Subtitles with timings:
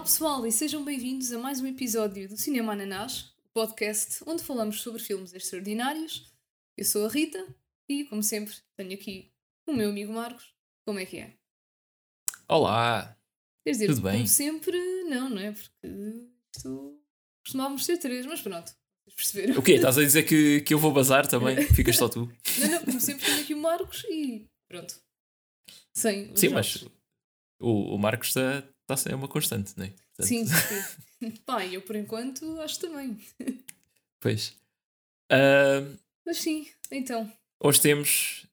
[0.00, 4.42] Olá pessoal e sejam bem-vindos a mais um episódio do Cinema Ananás, o podcast onde
[4.42, 6.32] falamos sobre filmes extraordinários.
[6.74, 7.46] Eu sou a Rita
[7.86, 9.30] e, como sempre, tenho aqui
[9.66, 10.54] o meu amigo Marcos.
[10.86, 11.34] Como é que é?
[12.48, 13.14] Olá!
[13.62, 14.12] Quer dizer, Tudo bem?
[14.14, 15.52] como sempre, não, não é?
[15.52, 15.86] Porque
[16.56, 16.98] isto
[17.44, 18.72] costumávamos ser três, mas pronto,
[19.14, 19.58] perceberam.
[19.58, 19.72] O quê?
[19.72, 21.60] Estás a dizer que, que eu vou bazar também?
[21.76, 22.20] Ficas só tu?
[22.58, 24.98] Não, não, como sempre tenho aqui o Marcos e pronto.
[25.92, 26.84] Sem Sim, jogos.
[26.84, 26.90] mas
[27.60, 28.68] o, o Marcos está tá,
[29.08, 29.88] é uma constante, não é?
[29.88, 31.30] Portanto, Sim, sim.
[31.46, 33.18] Pá, eu por enquanto acho também.
[34.20, 34.54] Pois.
[35.30, 35.82] Ah,
[36.26, 37.30] Mas sim, então,
[37.62, 38.46] hoje temos,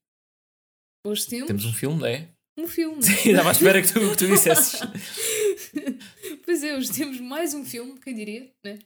[1.03, 2.29] hoje temos, temos um filme, não é?
[2.57, 3.01] um filme.
[3.03, 4.79] Sim, estava à espera que tu, que tu dissesses.
[6.43, 8.79] pois é, hoje temos mais um filme, quem diria, né?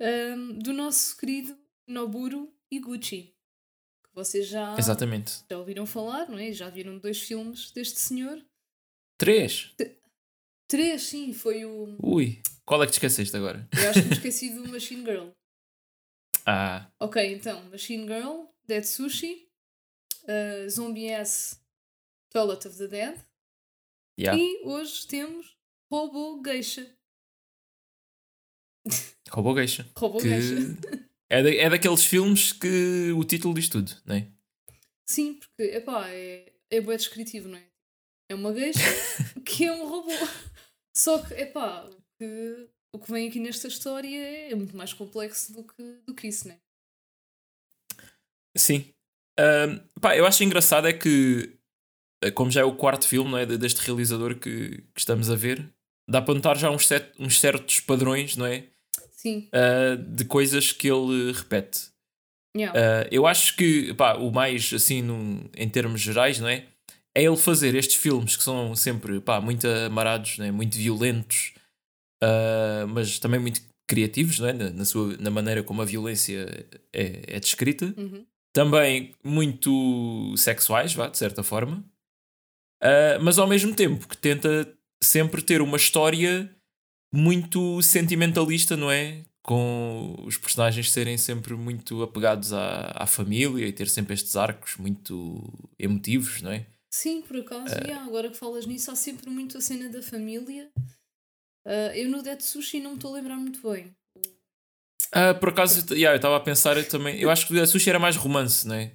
[0.00, 1.56] Ahm, do nosso querido
[1.88, 3.34] Noburo Iguchi.
[4.04, 5.44] Que vocês já, Exatamente.
[5.50, 6.52] já ouviram falar, não é?
[6.52, 8.40] Já viram dois filmes deste senhor.
[9.18, 9.74] Três.
[10.74, 11.96] Três, sim, foi o.
[12.02, 12.42] Ui.
[12.66, 13.68] Qual é que te esqueceste agora?
[13.80, 15.28] Eu acho que me esqueci do Machine Girl.
[16.46, 19.48] Ah, Ok, então, Machine Girl, Dead Sushi,
[20.24, 21.56] uh, Zombie S,
[22.28, 23.24] Toilet of the Dead.
[24.20, 24.36] yeah.
[24.38, 25.56] E hoje temos
[25.90, 26.92] Robo Geisha.
[29.30, 29.88] Robô Geisha.
[29.96, 30.76] Robo Que Geisha.
[31.30, 34.28] é, da, é daqueles filmes que o título diz tudo, não é?
[35.06, 37.64] Sim, porque, epá, é, é bem descritivo, não é?
[38.28, 38.80] É uma geisha
[39.46, 40.10] que é um robô.
[40.96, 45.64] Só que, epá, que, o que vem aqui nesta história é muito mais complexo do
[45.64, 46.58] que, do que isso, não é?
[48.56, 48.92] Sim.
[49.38, 51.58] Ahm, pá, eu acho engraçado é que,
[52.22, 55.28] eh, como já é o quarto filme não é, de- deste realizador que, que estamos
[55.30, 55.68] a ver,
[56.08, 58.68] dá para notar já uns, set- uns certos padrões, não é?
[59.10, 61.90] Sim, Ah, de coisas que ele repete.
[62.56, 62.78] yeah.
[62.78, 66.68] Ah, eu acho que pá, o mais, assim, num- em termos gerais, não é?
[67.16, 70.50] É ele fazer estes filmes que são sempre pá, muito amarados, não é?
[70.50, 71.52] muito violentos,
[72.22, 74.52] ah, mas também muito criativos, não é?
[74.52, 78.24] na, na sua, na maneira como a violência é, é descrita Uhum.
[78.54, 81.84] também muito sexuais, vá, de certa forma,
[82.82, 84.72] Ah, mas ao mesmo tempo que tenta
[85.02, 86.50] sempre ter uma história
[87.14, 89.24] muito sentimentalista, não é?
[89.42, 94.76] Com os personagens serem sempre muito apegados à, à família e ter sempre estes arcos
[94.78, 95.42] muito
[95.78, 96.66] emotivos, não é?
[96.96, 100.70] Sim, por acaso, yeah, agora que falas nisso, há sempre muito a cena da família.
[101.66, 103.92] Ah, eu no Dead Sushi não me estou a lembrar muito bem.
[105.10, 107.18] Ah, por acaso, yeah, eu estava a pensar eu também.
[107.20, 108.94] Eu acho que o Sushi era mais romance, não é?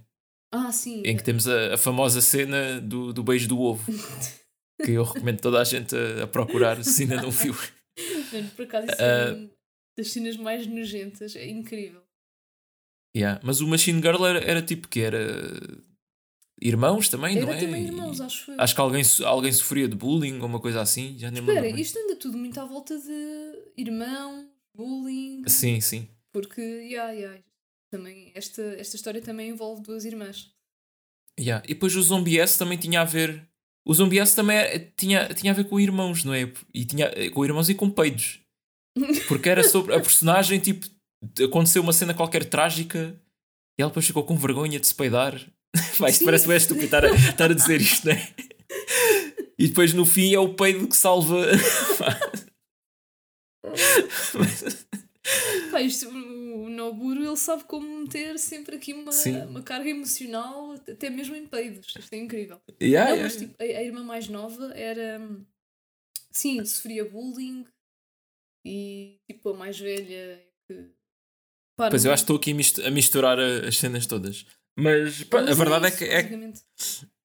[0.49, 1.03] Ah, sim.
[1.05, 3.91] Em que temos a, a famosa cena do, do beijo do ovo.
[4.81, 7.53] Que eu recomendo toda a gente a, a procurar se ainda não viu.
[8.31, 9.03] Mano, por acaso, isso Ah.
[9.03, 9.49] é uma
[9.97, 11.35] das cenas mais nojentas.
[11.35, 12.01] É incrível.
[13.13, 13.41] Yeah.
[13.43, 15.19] Mas o Machine Girl era, era tipo que era
[16.61, 17.59] irmãos também, Era não é?
[17.59, 18.61] também irmãos, acho eu.
[18.61, 21.79] Acho que alguém, alguém sofria de bullying ou uma coisa assim, já nem Espera, lembro.
[21.79, 25.43] isto anda tudo muito à volta de irmão, bullying.
[25.47, 26.07] Sim, sim.
[26.33, 27.39] Porque, yeah, yeah,
[27.91, 30.51] também, esta, esta história também envolve duas irmãs.
[31.39, 31.63] Yeah.
[31.65, 33.47] E depois o Zombie S também tinha a ver.
[33.87, 36.51] O Zombie S também era- tinha, tinha a ver com irmãos, não é?
[36.73, 38.39] E tinha com irmãos e com peidos.
[39.27, 40.85] Porque era sobre a personagem, tipo,
[41.43, 43.19] aconteceu uma cena qualquer trágica
[43.77, 45.39] e ela depois ficou com vergonha de se peidar.
[45.99, 48.33] Vai, isto parece bem estúpido estar a, estar a dizer isto, não é?
[49.57, 51.45] E depois no fim é o peido que salva.
[55.71, 59.41] Pá, isto, o Noburo ele sabe como meter sempre aqui uma, Sim.
[59.43, 61.93] uma carga emocional, até mesmo em peidos.
[61.97, 62.59] Isto é incrível.
[62.81, 63.23] Yeah, Não, yeah.
[63.23, 65.21] mas tipo, a, a irmã mais nova era.
[66.31, 67.65] Sim, sofria bullying
[68.65, 70.89] e tipo a mais velha é que.
[71.77, 74.45] Pois eu acho que estou aqui a mistu- a misturar as cenas todas.
[74.77, 76.53] Mas pá, a Mas verdade é isso, que é,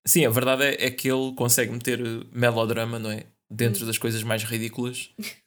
[0.04, 3.26] sim, a verdade é, é que ele consegue meter uh, melodrama, não é?
[3.50, 3.86] Dentro Hum.
[3.86, 5.10] das coisas mais ridículas.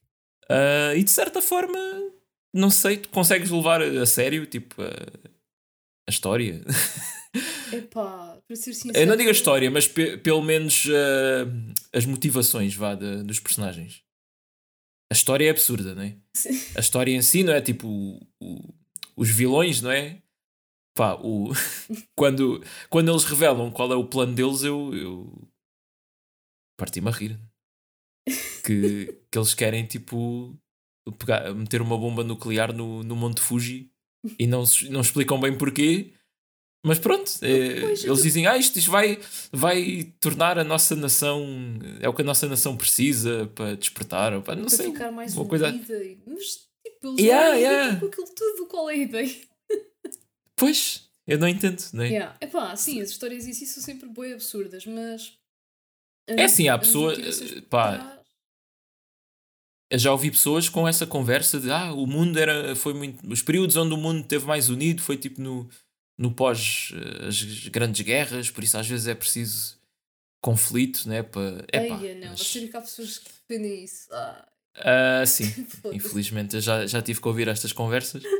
[0.49, 1.77] Ah, e de certa forma,
[2.53, 6.63] não sei, tu consegues levar a sério, tipo, a, a história.
[7.73, 8.97] Epá, para ser sincero.
[8.97, 11.45] Eu não digo a história, mas pe- pelo menos ah,
[11.97, 14.01] as motivações vá, de- dos personagens.
[15.11, 16.15] A história é absurda, não é?
[16.33, 16.57] Sim.
[16.75, 17.59] a história em si, não é?
[17.59, 17.87] Tipo,
[18.41, 18.73] o-
[19.17, 20.21] os vilões, não é?
[20.97, 21.51] Pá, o,
[22.17, 25.47] quando, quando eles revelam qual é o plano deles, eu, eu
[26.75, 27.39] parti-me a rir.
[28.65, 30.57] Que, que eles querem, tipo,
[31.19, 33.91] pegar, meter uma bomba nuclear no, no Monte Fuji
[34.39, 36.13] e não, não explicam bem porquê.
[36.83, 39.19] Mas pronto, é, eles dizem: Ah, isto, isto vai,
[39.51, 41.45] vai tornar a nossa nação.
[41.99, 44.33] É o que a nossa nação precisa para despertar.
[44.33, 44.91] Ou para, não para sei.
[44.91, 45.71] ficar mais uma coisa-
[46.25, 47.97] Mas tipo, eles Yeah, yeah.
[47.97, 49.35] aquilo tudo, qual é a ideia?
[50.57, 52.09] Pois, eu não entendo, não é?
[52.09, 52.37] Yeah.
[52.41, 55.37] Epá, sim, as histórias em si são sempre bem absurdas, mas.
[56.27, 58.17] É assim, há as pessoa- motivações por pá,
[59.93, 62.75] já ouvi pessoas com essa conversa de ah, o mundo era.
[62.75, 63.25] Foi muito.
[63.31, 65.69] Os períodos onde o mundo esteve mais unido foi tipo no,
[66.17, 69.77] no pós eh, as grandes guerras, por isso às vezes é preciso
[70.41, 71.23] conflito, né?
[71.23, 74.09] Para, epá, Eia, não, a sério que há pessoas que defendem isso.
[74.11, 75.45] Ah, ah, sim,
[75.93, 78.23] infelizmente eu já, já tive que ouvir estas conversas.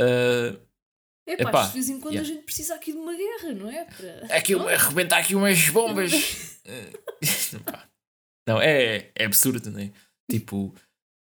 [0.00, 0.58] Ah,
[1.26, 2.28] Epá, Epá, de vez em quando yeah.
[2.28, 3.84] a gente precisa aqui de uma guerra, não é?
[3.84, 4.36] Para...
[4.36, 6.12] aqui, Oh, arrebentar aqui umas bombas.
[6.64, 6.92] Eh,
[7.66, 7.88] pá.
[8.46, 9.90] não, é, é absurdo, né?
[10.30, 10.72] Tipo,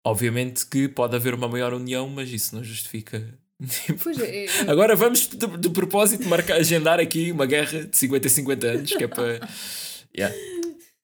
[0.07, 3.39] obviamente que pode haver uma maior união, mas isso não justifica.
[3.85, 7.85] Tipo, Pois é, é, é- Agora vamos de, de propósito marcar, agendar aqui uma guerra
[7.85, 9.47] de 50 a 50 anos, que é para.
[10.17, 10.35] Yeah.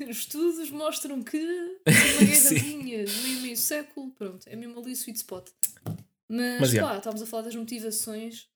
[0.08, 5.18] estudos mostram que uma guerrazinha de meio meio século, pronto, é mesmo ali o sweet
[5.18, 5.50] spot.
[6.28, 6.96] Mas, Mas, pá, yeah.
[6.96, 8.48] estávamos a falar das motivações.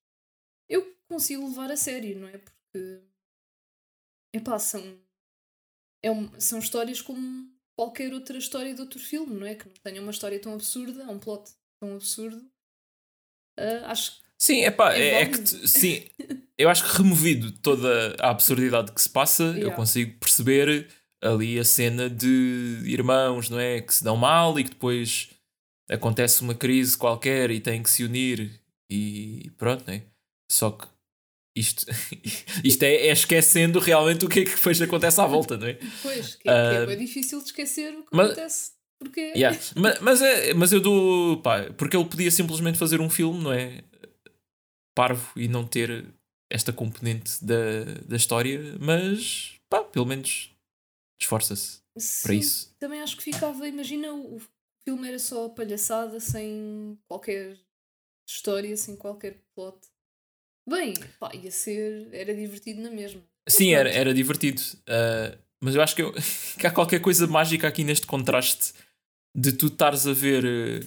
[1.10, 2.37] Eu consigo levar a sério, não é?
[2.38, 3.02] Porque
[4.34, 4.82] epá, são,
[6.02, 9.55] é um- são histórias como qualquer outra história de outro filme, não é?
[9.55, 11.50] Que não tenha uma história tão absurda, um plot
[11.81, 12.50] tão absurdo.
[13.58, 16.08] Ah, acho que Sim, epá, É é, é que sim,
[16.56, 19.76] eu acho que removido toda a absurdidade que se passa, eu Yeah.
[19.76, 20.88] consigo perceber
[21.20, 23.81] ali a cena de irmãos, não é?
[23.81, 25.31] Que se dão mal e que depois
[25.90, 30.04] acontece uma crise qualquer e têm que se unir e pronto, não é?
[30.49, 30.87] Só que
[31.56, 31.85] isto,
[32.65, 35.79] isto é, é esquecendo realmente o que é que depois acontece à volta, não é?
[36.03, 38.73] Pois, que, é- que é Ah, difícil de esquecer o que mas- acontece.
[39.00, 39.56] Porque Yeah.
[39.77, 41.41] mas, mas, é, mas eu dou.
[41.41, 43.85] Pá, porque ele podia simplesmente fazer um filme, não é?
[44.93, 46.05] Parvo e não ter
[46.50, 50.50] esta componente da, da história, mas pá, pelo menos
[51.21, 51.81] esforça-se
[52.25, 52.75] para isso.
[52.81, 53.69] também acho que ficava.
[53.69, 54.41] Imagina o
[54.85, 57.56] filme era só palhaçada, sem qualquer
[58.29, 59.79] história, sem qualquer plot.
[60.69, 62.09] Bem, pá, ia ser.
[62.12, 63.20] Era divertido na mesma.
[63.49, 64.61] Sim, era, era divertido.
[64.88, 66.12] ah, mas eu acho que, eu-
[66.59, 68.73] que há qualquer coisa mágica aqui neste contraste
[69.35, 70.81] de tu estares a ver eh,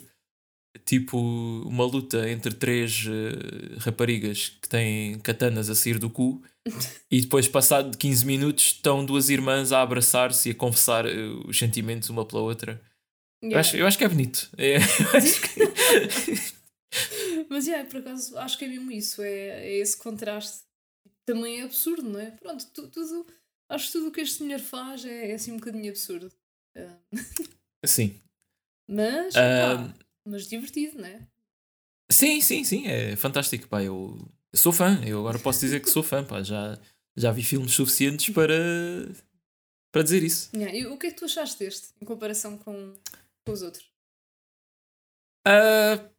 [0.86, 1.18] tipo
[1.66, 6.42] uma luta entre três eh, raparigas que têm katanas a sair do cu
[7.12, 11.16] e depois, passado 15 minutos, estão duas irmãs a abraçar-se e a confessar eh,
[11.48, 12.74] os sentimentos uma pela outra.
[13.44, 13.60] Eu, Yeah.
[13.60, 14.50] acho, eu acho que é bonito.
[14.56, 16.61] É, eu acho que-
[17.50, 19.30] Mas yeah, por acaso acho que é mesmo isso, é,
[19.68, 20.64] é esse contraste.
[21.26, 22.32] Também é absurdo, não é?
[22.32, 23.26] Pronto, tu- tudo.
[23.70, 26.32] Acho que tudo o que este senhor faz é, é assim um bocadinho absurdo.
[26.76, 26.98] Ah,
[27.86, 28.20] Sim.
[28.88, 31.26] mas, Ah, pá, mas divertido, não é?
[32.12, 33.82] Sim, sim, sim, é fantástico, pá.
[33.82, 34.18] Eu
[34.54, 36.44] sou fã, eu agora posso dizer que sou fã, pá.
[36.44, 36.78] Já,
[37.16, 38.54] já vi filmes suficientes para,
[39.94, 40.50] para dizer isso.
[40.54, 42.94] Yeah, e o que é que tu achaste deste em comparação com,
[43.46, 43.90] com os outros?
[45.48, 46.11] Ah,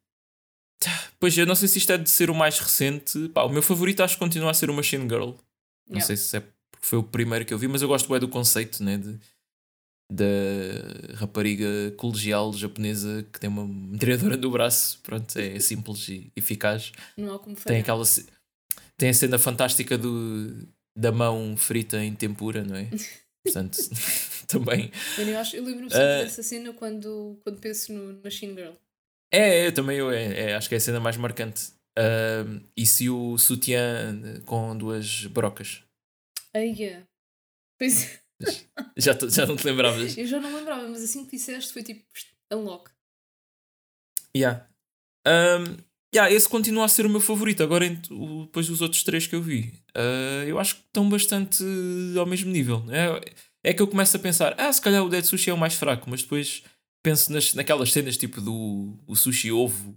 [1.19, 3.29] pois eu não sei se isto é de ser o mais recente.
[3.29, 5.31] Pá, o meu favorito acho que continua a ser o Machine Girl.
[5.87, 6.05] Não Yeah.
[6.07, 8.27] sei se é porque foi o primeiro que eu vi, mas eu gosto bem do
[8.27, 8.97] conceito, né?
[8.97, 9.19] De,
[10.11, 14.99] da rapariga colegial japonesa que tem uma metralhadora do braço.
[15.03, 16.91] Pronto, é simples e eficaz.
[17.17, 18.03] Não há como Tem aquela
[18.97, 22.89] tem a cena fantástica do, da mão frita em tempura, não é?
[23.43, 23.77] Portanto,
[24.47, 24.91] também.
[25.17, 26.23] Eu, eu lembro-me sempre Ah.
[26.23, 28.73] dessa cena quando, quando penso no Machine Girl.
[29.33, 31.71] É, é também eu, é, é, acho que é a cena mais marcante.
[31.97, 35.83] Ahm, e se o sutiã com duas brocas?
[36.53, 37.07] Eia.
[37.79, 38.21] Pois
[38.97, 40.17] Já, já não te lembravas?
[40.17, 42.03] eu já não lembrava, mas assim que disseste foi tipo
[42.51, 42.91] unlock.
[44.35, 44.67] Yeah.
[45.25, 45.77] Ahm,
[46.13, 47.63] yeah, esse continua a ser o meu favorito.
[47.63, 51.63] Agora, depois dos outros três que eu vi, ah, eu acho que estão bastante
[52.17, 52.83] ao mesmo nível.
[52.91, 55.57] É, é que eu começo a pensar, ah, se calhar o Dead Sushi é o
[55.57, 56.63] mais fraco, mas depois
[57.03, 59.95] penso nas, naquelas cenas tipo do o sushi ovo,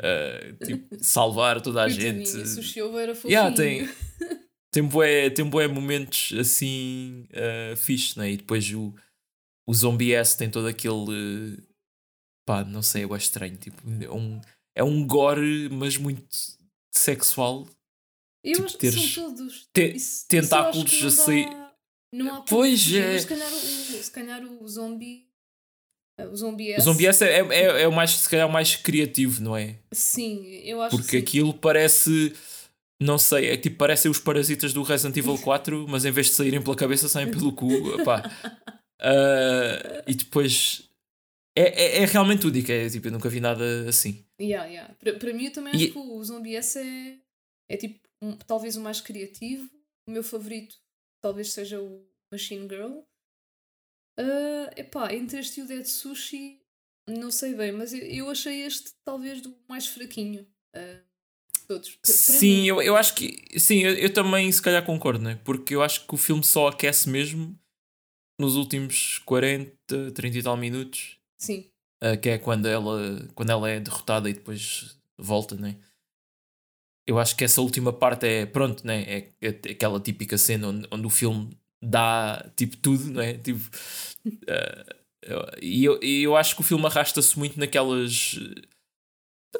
[0.00, 2.36] ah, tipo, salvar toda a gente.
[2.36, 3.32] O sushi ovo era fofinho.
[3.32, 3.88] Yeah, tem,
[4.72, 8.32] tem, bué, tem bué momentos assim uh, fixe, né?
[8.32, 8.92] E depois o,
[9.68, 11.62] o Zombie S tem todo aquele.
[12.46, 13.56] pá, não sei, eu acho estranho.
[13.56, 14.40] Tipo, é, um,
[14.76, 16.26] é um gore, mas muito
[16.94, 17.68] sexual.
[18.44, 19.68] Eu tipo, acho que são todos.
[19.72, 21.62] te- Isso- tentáculos isso a sair-
[22.12, 23.12] não há Pois é.
[23.12, 25.28] mas Se calhar, o, se calhar o zombie.
[26.20, 26.84] O zombie O S.
[26.84, 29.76] Zombie S é, é, é o mais, se calhar, o mais criativo, não é?
[29.92, 31.22] Sim, eu acho Porque que sim.
[31.40, 32.32] aquilo parece.
[33.00, 36.34] Não sei, é tipo, parecem os parasitas do Resident Evil 4, mas em vez de
[36.34, 37.68] saírem pela cabeça, saem pelo cu.
[38.04, 38.22] Pá.
[39.04, 40.88] Ah, e depois.
[41.58, 44.24] É, é, é realmente único, é tipo, eu nunca vi nada assim.
[44.40, 44.94] Yeah, yeah.
[44.94, 47.18] Para, para mim, eu também E- acho que o Zombie S é,
[47.68, 49.68] é tipo, um- talvez o mais criativo.
[50.08, 50.76] O meu favorito
[51.20, 53.00] talvez seja o Machine Girl.
[54.18, 56.60] Ah, epá, entre este e o Dead Sushi,
[57.08, 60.46] não sei bem, mas eu, eu achei este talvez do mais fraquinho.
[60.74, 61.98] de todos.
[62.04, 63.58] Sim, eu, eu acho que.
[63.58, 65.40] Sim, eu, eu também se calhar concordo, né?
[65.44, 67.58] Porque eu acho que o filme só aquece mesmo
[68.40, 71.18] nos últimos 40, 30 e tal minutos.
[71.38, 71.70] Sim.
[72.02, 75.76] uh, que é quando ela, quando ela é derrotada e depois volta, né?
[77.06, 79.02] Eu acho que essa última parte é, pronto, né?
[79.02, 81.50] É, é aquela típica cena onde, onde, o filme
[81.82, 83.34] dá tipo tudo, não é?
[83.34, 83.68] Tipo,
[84.26, 85.02] uh,
[85.60, 88.38] e eu, eu acho que o filme arrasta-se muito naquelas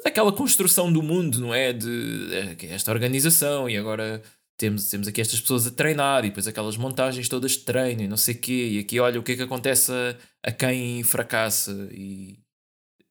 [0.03, 1.71] daquela construção do mundo, não é?
[1.71, 2.29] De
[2.69, 4.21] esta organização e agora
[4.57, 8.07] temos, temos aqui estas pessoas a treinar e depois aquelas montagens todas de treino e
[8.07, 8.69] não sei o quê.
[8.71, 10.15] E aqui olha o que é que acontece a,
[10.49, 12.39] a quem fracassa e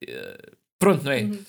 [0.04, 1.22] uh, pronto, não é?
[1.22, 1.44] Uhum.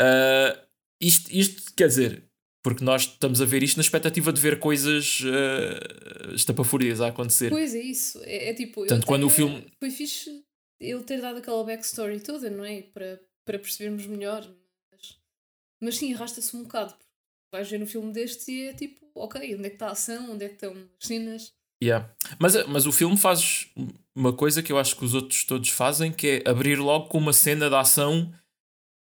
[0.00, 0.68] Uh,
[1.00, 2.27] isto, isto quer dizer,
[2.62, 7.50] porque nós estamos a ver isto na expectativa de ver coisas uh, estapafúrias a acontecer.
[7.50, 8.20] Pois é, isso.
[8.24, 8.84] É, é tipo.
[8.86, 9.64] Tanto quando o filme.
[9.78, 10.44] Foi fixe
[10.80, 12.82] ele ter dado aquela backstory toda, não é?
[12.82, 14.46] Para, para percebermos melhor.
[14.92, 15.18] Mas,
[15.80, 16.94] mas sim, arrasta-se um bocado.
[17.52, 20.32] Vais ver no filme deste e é tipo, ok, onde é que está a ação?
[20.32, 21.52] Onde é que estão as cenas?
[21.82, 22.12] Yeah.
[22.38, 23.70] Mas, mas o filme faz
[24.14, 27.18] uma coisa que eu acho que os outros todos fazem, que é abrir logo com
[27.18, 28.34] uma cena de ação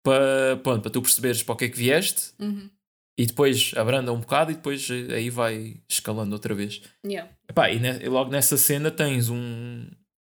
[0.03, 2.33] para, para, para tu perceberes para o que é que vieste.
[2.39, 2.69] Uhum
[3.17, 6.81] e depois abranda um bocado e depois eh, aí vai escalando outra vez.
[7.05, 7.31] Yeah.
[7.47, 9.85] Epá, e, ne, e logo nessa cena tens um,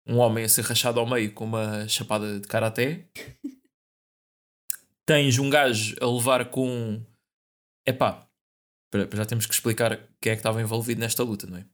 [0.07, 3.09] um homem a ser rachado ao meio com uma chapada de karaté.
[5.07, 7.00] tens um gajo a levar com.
[7.87, 8.28] Epá,
[9.14, 11.66] já temos que explicar quem é que estava envolvido nesta luta, não é?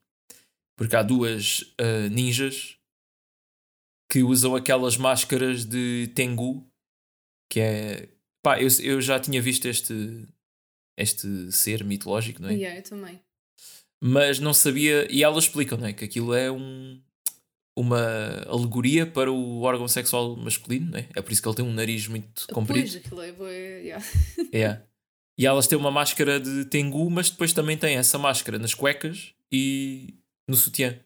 [0.77, 2.77] Porque há duas uh, ninjas
[4.11, 6.67] que usam aquelas máscaras de Tengu,
[7.51, 8.09] que é.
[8.43, 10.27] Pá, eu, eu já tinha visto este,
[11.01, 12.55] este ser mitológico, não é?
[12.55, 13.21] Yeah, eu também.
[14.03, 15.93] Mas não sabia, e elas explicam, não é?
[15.93, 17.01] Que aquilo é um,
[17.77, 21.09] uma alegoria para o órgão sexual masculino, não é?
[21.15, 22.91] É por isso que ele tem um nariz muito comprido.
[22.91, 24.05] Pois, aquilo é, boa, yeah.
[24.53, 24.83] é.
[25.39, 29.33] E elas têm uma máscara de tengu, mas depois também têm essa máscara nas cuecas
[29.51, 30.15] e
[30.49, 30.99] no sutiã.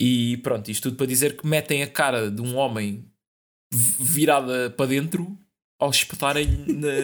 [0.00, 3.04] E pronto, isto tudo para dizer que metem a cara de um homem
[3.72, 5.38] virada para dentro
[5.78, 6.46] ao espetarem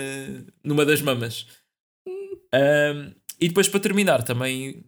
[0.63, 1.47] numa das mamas.
[2.07, 4.85] Um, e depois, para terminar, também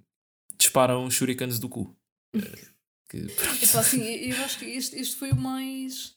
[0.59, 1.97] disparam shurikens do cu.
[3.09, 6.17] que, é assim, eu acho que este, este foi o mais.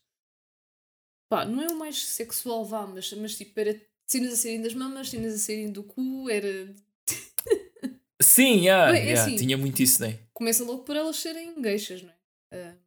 [1.29, 4.73] Pá, não é o mais sexual, vá, mas, mas tipo, era cenas a serem das
[4.73, 6.73] mamas, cenas a serem do cu, era.
[8.21, 10.19] Sim, yeah, Bem, é yeah, assim, tinha muito isso, não é?
[10.33, 12.09] Começa logo por elas serem geixas, não
[12.51, 12.71] é?
[12.71, 12.77] Uh,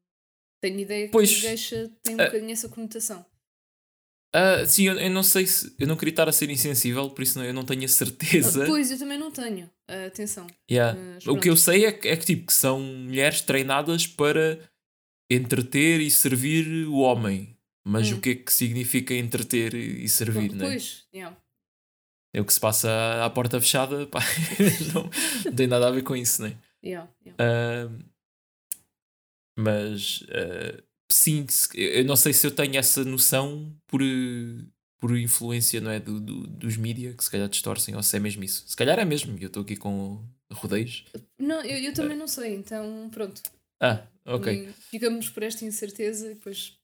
[0.61, 3.25] tenho ideia que pois, geixa tem um uh, bocadinho essa conotação.
[4.35, 5.75] Uh, sim, eu, eu, não sei se.
[5.79, 8.65] Eu não queria estar a ser insensível, por isso não, eu não tenho a certeza.
[8.65, 9.67] Uh, pois, eu também não tenho.
[9.91, 10.47] Uh, atenção.
[10.71, 10.99] Yeah.
[11.27, 14.59] o que eu sei é que, é que, tipo, que são mulheres treinadas para
[15.31, 17.57] entreter e servir o homem.
[17.85, 18.17] Mas hum.
[18.17, 20.67] o que é que significa entreter e servir, Pronto, né?
[20.67, 21.37] Pois, yeah.
[22.35, 24.21] É o que se passa à porta fechada, pá,
[24.95, 25.11] não,
[25.45, 26.57] não, tem nada a ver com isso, né?
[26.83, 27.93] Yeah, yeah.
[29.59, 30.25] mas
[31.12, 34.00] sim, eu não sei se eu tenho essa noção por,
[35.00, 38.21] por influência não é, do, do dos mídias que se calhar distorcem, ou se é
[38.21, 38.64] mesmo isso.
[38.66, 41.04] Se calhar é mesmo, eu estou aqui com rodeios.
[41.38, 43.42] Não, eu, eu também não sei, então pronto.
[43.81, 44.73] Ah, ok.
[44.90, 46.78] ficamos por esta incerteza e depois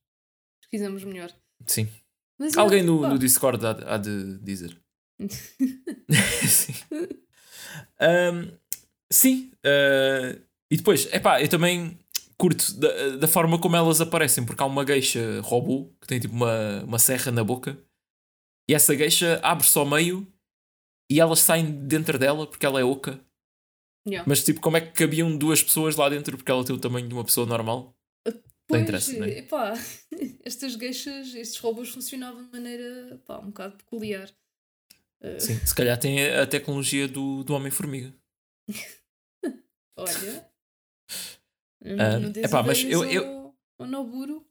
[0.61, 1.33] pesquisamos melhor.
[1.67, 1.89] Sim.
[2.39, 4.77] Mas, Alguém no, no Discord há, há de dizer.
[6.47, 6.75] sim.
[8.01, 8.53] Um,
[9.11, 9.53] sim.
[9.65, 11.99] Uh, e depois, epá, eu também
[12.39, 16.35] curto da, da forma como elas aparecem, porque há uma gueixa robô que tem tipo
[16.35, 17.77] uma, uma serra na boca
[18.69, 20.27] e essa gueixa abre-se ao meio
[21.11, 23.21] e elas saem dentro dela porque ela é oca.
[24.07, 24.27] Yeah.
[24.29, 27.09] Mas tipo, como é que cabiam duas pessoas lá dentro porque ela tem o tamanho
[27.09, 27.95] de uma pessoa normal?
[28.69, 29.39] Pois, interessa, não é?
[29.39, 29.73] epá,
[30.45, 34.31] estas gueixas, estes robôs funcionavam de maneira um bocado peculiar.
[35.23, 35.41] Uh...
[35.41, 38.15] Sim, se calhar tem a tecnologia do, do Homem-Formiga.
[39.97, 40.51] Olha,
[41.83, 43.55] Uh, epá, mas eu, eu...
[43.79, 44.45] O Noburo.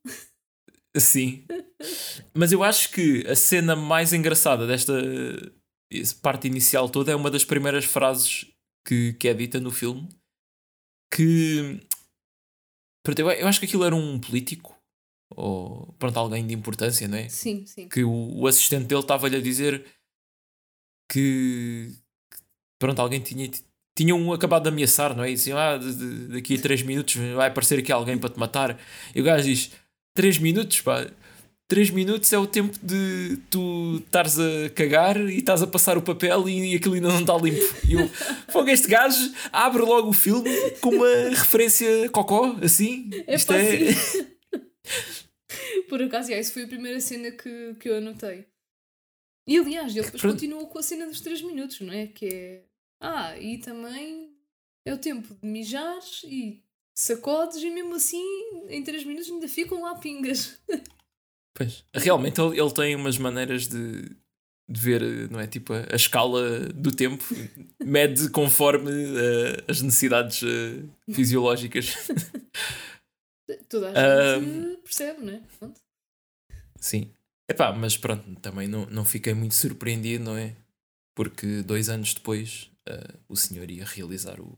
[0.96, 1.46] Sim.
[2.34, 4.94] mas eu acho que a cena mais engraçada desta
[6.22, 8.46] parte inicial toda é uma das primeiras frases
[8.86, 10.08] que, que é dita no filme.
[11.14, 11.82] Que.
[13.18, 14.76] Eu, eu acho que aquilo era um político.
[15.36, 17.28] Ou pronto, alguém de importância, não é?
[17.28, 17.90] Sim, sim.
[17.90, 19.86] Que o, o assistente dele estava-lhe a dizer
[21.12, 21.92] que.
[22.80, 23.50] Pronto, alguém tinha
[23.98, 25.32] tinham acabado de ameaçar, não é?
[25.32, 25.80] E diziam, ah,
[26.30, 28.80] daqui a 3 minutos vai aparecer aqui alguém para te matar.
[29.16, 29.72] E o gajo diz:
[30.14, 31.10] 3 minutos, pá.
[31.68, 36.02] 3 minutos é o tempo de tu estares a cagar e estás a passar o
[36.02, 37.60] papel e, e aquilo ainda não está limpo.
[37.90, 38.08] E eu,
[38.48, 40.50] fogo, este gajo abre logo o filme
[40.80, 43.10] com uma referência cocó, assim.
[43.26, 43.80] É Isto é.
[45.90, 48.46] Por acaso, yeah, isso foi a primeira cena que, que eu anotei.
[49.48, 52.08] E aliás, ele depois continua com a cena dos 3 minutos, não é?
[52.08, 52.67] Que é
[53.00, 54.36] ah, e também
[54.86, 56.64] é o tempo de mijar e
[56.96, 58.24] sacodes e mesmo assim
[58.70, 60.58] em 3 minutos ainda ficam lá pingas.
[61.58, 61.84] Pois.
[61.92, 64.04] Realmente ele, ele tem umas maneiras de,
[64.70, 65.02] de ver,
[65.32, 65.48] não é?
[65.48, 67.24] Tipo, a, a escala do tempo
[67.84, 71.96] mede conforme uh, as necessidades uh, fisiológicas.
[73.68, 75.42] Toda a gente percebe, não é?
[75.58, 75.82] Pronto.
[76.80, 77.12] Sim.
[77.50, 80.56] Epá, mas pronto, também não, não fiquei muito surpreendido, não é?
[81.16, 84.58] Porque dois anos depois uh, o senhor ia realizar o.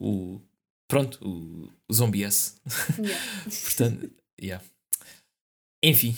[0.00, 0.40] o
[0.88, 2.56] pronto, o, o Zombie S.
[2.98, 3.24] Yeah.
[3.64, 4.10] Portanto,
[4.40, 4.64] yeah.
[5.82, 6.16] Enfim.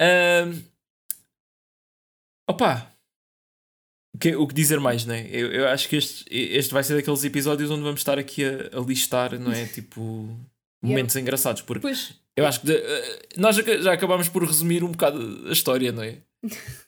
[0.00, 0.62] Uh,
[2.48, 2.92] opa!
[4.14, 5.28] O que, o que dizer mais, né?
[5.30, 8.78] Eu, eu acho que este, este vai ser daqueles episódios onde vamos estar aqui a,
[8.78, 9.66] a listar, não é?
[9.68, 10.00] Tipo,
[10.82, 11.20] momentos yeah.
[11.20, 11.62] engraçados.
[11.62, 12.14] Porque pois.
[12.34, 15.92] eu acho que de, uh, nós já, já acabámos por resumir um bocado a história,
[15.92, 16.18] não é?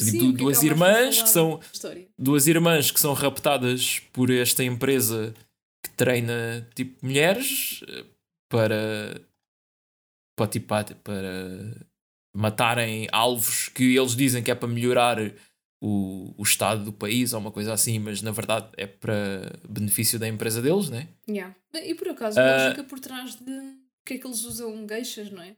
[0.00, 1.60] Sim, tipo, duas irmãs que são
[2.18, 5.34] duas irmãs que são raptadas por esta empresa
[5.82, 8.04] que treina tipo mulheres eh,
[8.48, 9.20] para
[10.36, 10.66] para, tipo,
[11.02, 11.86] para
[12.34, 15.18] matarem alvos que eles dizem que é para melhorar
[15.80, 20.18] o, o estado do país ou uma coisa assim, mas na verdade é para benefício
[20.18, 21.08] da empresa deles, né?
[21.28, 21.54] Yeah.
[21.74, 25.30] E por acaso, a uh, lógica por trás de porque é que eles usam geixas,
[25.30, 25.56] não é?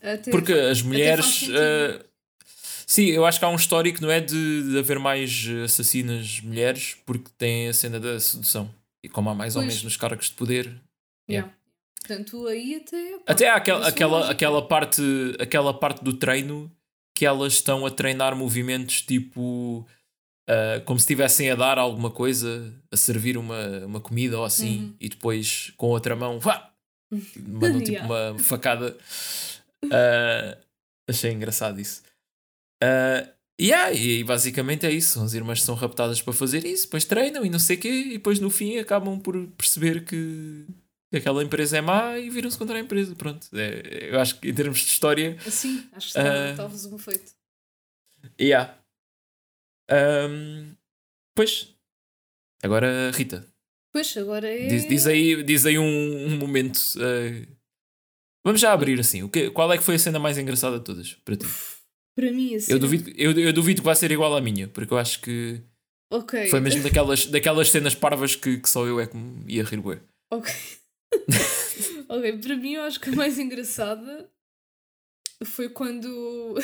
[0.00, 1.42] Até, porque as mulheres.
[1.42, 2.13] Uh,
[2.86, 4.20] sim, eu acho que há um histórico, não é?
[4.20, 8.70] De, de haver mais assassinas mulheres porque tem a cena da sedução.
[9.04, 9.62] E como há mais pois.
[9.64, 10.66] homens nos cargos de poder.
[11.28, 11.48] Yeah.
[11.48, 11.54] yeah.
[12.00, 13.18] Portanto, aí até.
[13.18, 15.02] Pá, até há aquela, aquela, aquela, parte,
[15.38, 16.70] aquela parte do treino
[17.14, 19.86] que elas estão a treinar movimentos tipo.
[20.48, 24.80] Uh, como se estivessem a dar alguma coisa, a servir uma, uma comida ou assim,
[24.80, 24.94] uhum.
[25.00, 26.70] e depois com outra mão, vá!
[27.38, 28.06] Mandam tipo yeah.
[28.06, 28.94] uma facada.
[29.82, 30.58] Uh,
[31.08, 32.02] achei engraçado isso.
[32.84, 35.22] Uh, yeah, e basicamente é isso.
[35.22, 38.12] As irmãs são raptadas para fazer isso, depois treinam e não sei o quê, e
[38.12, 40.66] depois no fim acabam por perceber que
[41.14, 43.14] que aquela empresa é má e viram-se contra a empresa.
[43.14, 45.38] Pronto, é, eu acho que em termos de história.
[45.48, 47.32] Sim, acho que está, uh, talvez um feito.
[48.40, 48.76] Yeah.
[49.88, 50.74] Um,
[51.36, 51.72] pois.
[52.64, 53.46] Agora, Rita.
[53.92, 54.66] Pois, agora é.
[54.66, 56.78] Diz, diz aí, diz aí um, um momento.
[56.96, 57.46] Uh,
[58.44, 59.22] vamos já abrir assim.
[59.22, 61.46] O que, qual é que foi a cena mais engraçada de todas para ti?
[62.16, 62.72] Para mim, assim.
[62.72, 65.60] Eu duvido, eu, eu duvido que vai ser igual à minha, porque eu acho que.
[66.48, 69.16] Foi mesmo daquelas, daquelas cenas parvas que, que só eu é que
[69.48, 70.00] ia rir, bué.
[70.30, 70.52] Ok.
[72.08, 74.30] ok, para mim eu acho que a mais engraçada
[75.44, 76.54] foi quando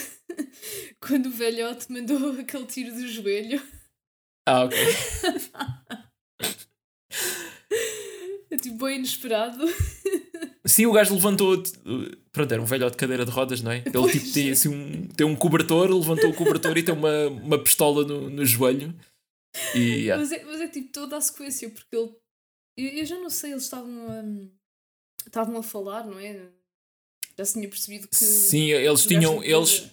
[1.01, 3.61] quando o velhote mandou aquele tiro do joelho.
[4.47, 4.79] Ah, ok.
[8.51, 9.65] É tipo bem inesperado.
[10.65, 11.63] Sim, o gajo levantou.
[12.33, 13.79] Pronto, era um velhote de cadeira de rodas, não é?
[13.79, 17.29] Ele pois tipo, tem, assim, um, tem um cobertor, levantou o cobertor e tem uma,
[17.29, 18.95] uma pistola no, no joelho.
[19.75, 20.23] E, yeah.
[20.23, 22.11] mas, é, mas é tipo toda a sequência, porque ele
[22.81, 26.49] eu, eu já não sei, eles estavam a, estavam a falar, não é?
[27.37, 28.17] Já se tinha percebido que.
[28.17, 29.43] Sim, eles tinham.
[29.43, 29.89] Eles,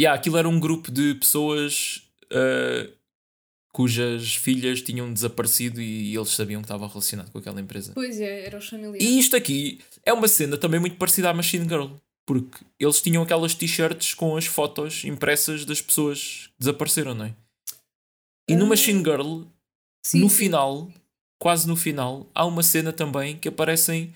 [0.00, 2.97] yeah, aquilo era um grupo de pessoas uh,
[3.78, 7.92] cujas filhas tinham desaparecido e, e eles sabiam que estava relacionado com aquela empresa.
[7.94, 9.00] Pois é, era o familiar.
[9.00, 11.92] E isto aqui é uma cena também muito parecida à Machine Girl.
[12.26, 17.36] Porque eles tinham aquelas t-shirts com as fotos impressas das pessoas que desapareceram, não é?
[18.48, 19.42] E no ah, Machine Girl,
[20.02, 20.36] sim, no sim.
[20.36, 20.92] final,
[21.38, 24.12] quase no final, há uma cena também que aparecem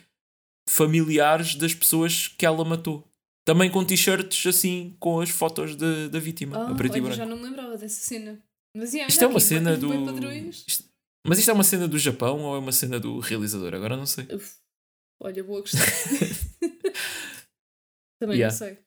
[0.68, 3.04] familiares das pessoas que ela matou.
[3.44, 7.02] Também com t-shirts assim, com as fotos de, da vítima, oh, a preto olha, e
[7.02, 7.16] branco.
[7.16, 8.42] já não me lembrava dessa cena.
[8.74, 9.92] Mas, yeah, isto é uma aqui, cena do.
[10.32, 10.84] Isto...
[11.26, 13.74] Mas isto é uma cena do Japão ou é uma cena do realizador?
[13.74, 14.24] Agora não sei.
[14.34, 14.56] Uf.
[15.20, 15.80] Olha, boa questão.
[18.18, 18.52] Também yeah.
[18.52, 18.78] não sei.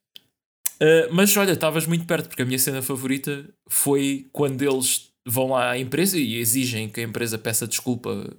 [0.76, 5.50] Uh, mas olha, estavas muito perto, porque a minha cena favorita foi quando eles vão
[5.50, 8.36] lá à empresa e exigem que a empresa peça desculpa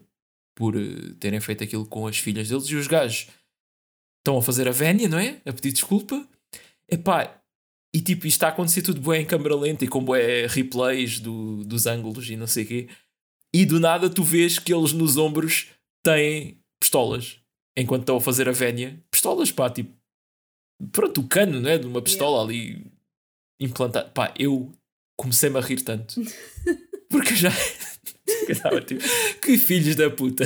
[0.54, 3.28] por uh, terem feito aquilo com as filhas deles e os gajos
[4.18, 5.40] estão a fazer a vénia, não é?
[5.46, 6.26] A pedir desculpa.
[6.90, 7.42] Epá,
[7.96, 11.18] e tipo, isto está a acontecer tudo bem em câmera lenta e com bué replays
[11.18, 12.88] do, dos ângulos e não sei o quê.
[13.54, 15.68] E do nada tu vês que eles nos ombros
[16.04, 17.40] têm pistolas.
[17.74, 19.02] Enquanto estão a fazer a vénia.
[19.10, 19.96] Pistolas, pá, tipo...
[20.92, 21.78] Pronto, o cano, não é?
[21.78, 22.84] De uma pistola ali
[23.58, 24.10] implantado.
[24.10, 24.70] Pá, eu
[25.18, 26.20] comecei-me a rir tanto.
[27.08, 27.48] Porque já.
[28.46, 29.02] estava tipo,
[29.40, 30.44] que filhos da puta.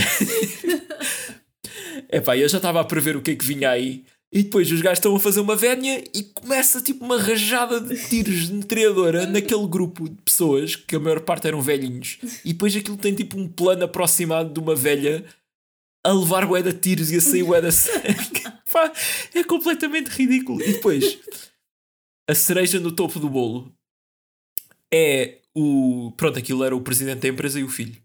[2.12, 4.04] Epá, eu já estava a prever o que é que vinha aí.
[4.32, 7.96] E depois os gajos estão a fazer uma vénia e começa tipo uma rajada de
[8.08, 12.18] tiros de metralhadora naquele grupo de pessoas que a maior parte eram velhinhos.
[12.44, 15.24] E depois aquilo tem tipo um plano aproximado de uma velha
[16.04, 18.40] a levar bué de tiros e a sair bué da sangue.
[19.34, 20.62] é completamente ridículo.
[20.62, 21.18] E depois
[22.28, 23.74] a cereja no topo do bolo
[24.92, 26.12] é o.
[26.16, 28.00] Pronto, aquilo era o presidente da empresa e o filho.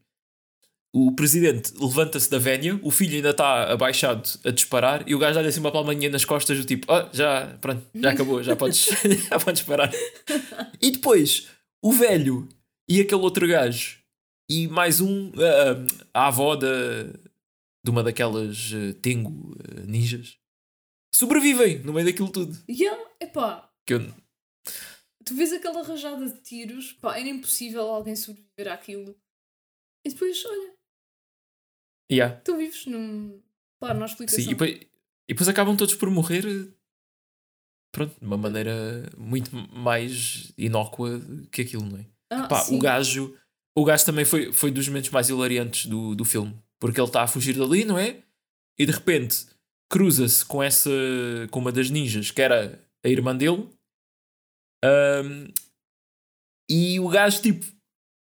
[0.96, 5.36] O presidente levanta-se da vénia, o filho ainda está abaixado a disparar e o gajo
[5.36, 8.86] dá-lhe assim uma palmadinha nas costas do tipo, ah, já, pronto, já acabou, já podes,
[9.30, 9.92] já podes parar.
[10.82, 11.50] E depois,
[11.84, 12.48] o velho
[12.90, 14.00] e aquele outro gajo
[14.50, 17.04] e mais um, uh, a avó da,
[17.84, 20.38] de uma daquelas uh, Tengu uh, ninjas,
[21.14, 22.58] sobrevivem no meio daquilo tudo.
[22.70, 24.14] Yeah, epá, Que eu,
[25.26, 29.14] tu vês aquela rajada de tiros, pá, era impossível alguém sobreviver àquilo.
[30.06, 30.75] E depois, olha,
[32.12, 33.42] yeah, tu vives num.
[33.80, 34.40] Pá, não há explicação.
[34.44, 34.88] sim, e depois, e
[35.30, 36.44] depois acabam todos por morrer,
[37.92, 42.06] pronto, de uma maneira muito mais inócua que aquilo, não é?
[42.32, 42.76] Ah, Pá, sim.
[42.76, 43.38] o gajo,
[43.78, 47.24] o gajo também foi, foi dos momentos mais hilariantes do, do filme, porque ele está
[47.24, 48.24] a fugir dali, não é?
[48.80, 49.46] E de repente
[49.90, 50.90] cruza-se com essa
[51.52, 53.70] com uma das ninjas, que era a irmã dele.
[54.84, 55.48] Ahm,
[56.70, 57.66] e o gajo tipo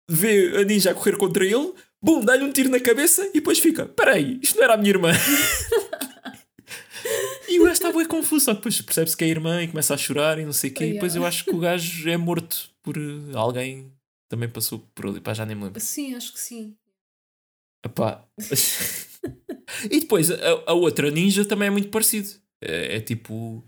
[0.09, 3.59] vê a ninja a correr contra ele, bum, dá-lhe um tiro na cabeça e depois
[3.59, 5.11] fica: Peraí, isto não era a minha irmã.
[7.47, 9.67] e o gajo está bem confuso, só que depois percebe-se que é a irmã e
[9.67, 10.85] começa a chorar e não sei o quê.
[10.85, 13.93] E depois eu acho que o gajo é morto por eh, alguém que
[14.29, 15.79] também passou por ali, pá, já nem me lembro.
[15.79, 16.75] Sim, acho que sim.
[17.85, 18.25] Epá.
[19.89, 22.29] e depois a, a outra ninja também é muito parecido.
[22.61, 23.63] É, é tipo.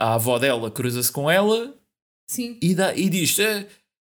[0.00, 1.76] A avó dela cruza-se com ela
[2.30, 2.56] Sim.
[2.62, 3.66] e, dá, e diz: "É,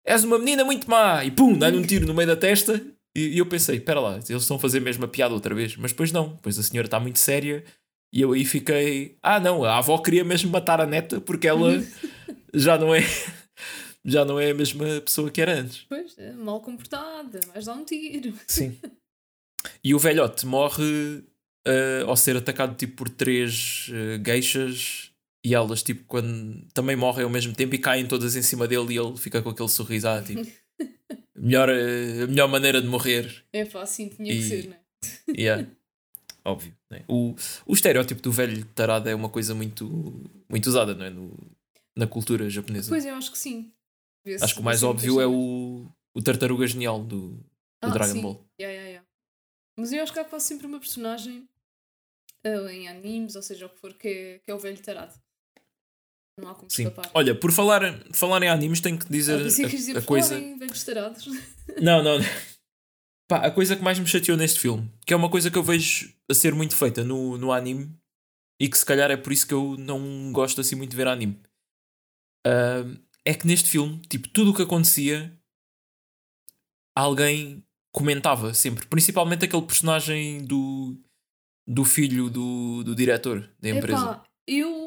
[0.05, 1.23] És uma menina muito má!
[1.23, 2.83] E pum, dá-lhe um tiro no meio da testa.
[3.15, 5.75] E, e eu pensei: Espera lá, eles estão a fazer mesmo a piada outra vez.
[5.75, 7.63] Mas depois não, depois a senhora está muito séria.
[8.13, 11.71] E eu aí fiquei: Ah, não, a avó queria mesmo matar a neta porque ela
[12.53, 13.01] já não é.
[14.03, 15.85] Já não é a mesma pessoa que era antes.
[15.87, 18.33] Pois, é mal comportada, vais dar um tiro.
[18.47, 18.75] Sim.
[19.83, 21.23] E o velhote morre
[21.67, 25.11] eh, ao ser atacado tipo por três eh, geishas
[25.45, 28.95] e elas tipo quando também morrem ao mesmo tempo e caem todas em cima dele
[28.95, 30.41] e ele fica com aquele sorriso ah, tipo,
[31.35, 33.43] melhor, eh, a melhor maneira de morrer.
[33.53, 34.81] É pá, assim tinha que E- ser, não é?
[35.41, 35.67] Yeah.
[36.43, 36.75] Óbvio.
[36.89, 37.03] né?
[37.07, 39.85] O, o estereótipo do velho tarado é uma coisa muito,
[40.49, 41.09] muito usada não é?
[41.09, 41.37] No-
[41.95, 42.89] na cultura japonesa.
[42.89, 43.71] Pois eu acho que sim.
[44.41, 47.43] Acho que o mais óbvio é o, o tartaruga genial do, do
[47.81, 48.21] Ah, Dragon sim.
[48.21, 48.45] Ball.
[48.59, 49.07] Yeah, yeah, yeah.
[49.77, 51.47] Mas eu acho que há quase sempre uma personagem
[52.43, 55.13] ah, em animes, ou seja, o que for, que é, que é o velho tarado.
[56.41, 56.83] Não há como Sim.
[56.87, 57.09] escapar.
[57.13, 57.81] Olha, por falar,
[58.13, 60.35] falar em animes, tenho que dizer Ah, que a- dizer a, coisa.
[61.81, 62.17] Não, não.
[63.27, 65.63] Pá, a coisa que mais me chateou neste filme, que é uma coisa que eu
[65.63, 67.89] vejo a ser muito feita no, no anime,
[68.59, 71.07] e que se calhar é por isso que eu não gosto assim muito de ver
[71.07, 71.39] anime,
[72.45, 72.83] ah,
[73.23, 75.31] é que neste filme, tipo, tudo o que acontecia,
[76.95, 78.85] alguém comentava sempre.
[78.87, 80.97] Principalmente aquele personagem do,
[81.67, 84.03] do filho do, do diretor da empresa.
[84.05, 84.80] Epá, eu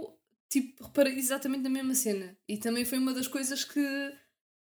[0.60, 2.36] tipo, reparei exatamente na mesma cena.
[2.48, 3.80] E também foi uma das coisas que,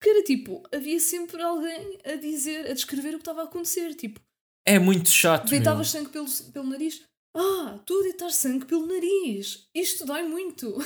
[0.03, 3.95] que era tipo, havia sempre alguém a dizer, a descrever o que estava a acontecer.
[3.95, 4.21] Tipo,
[4.67, 5.51] É muito chato.
[5.51, 7.03] deitavas sangue pelo, pelo nariz.
[7.37, 9.69] Ah, tu a deitar sangue pelo nariz.
[9.75, 10.77] Isto dói muito.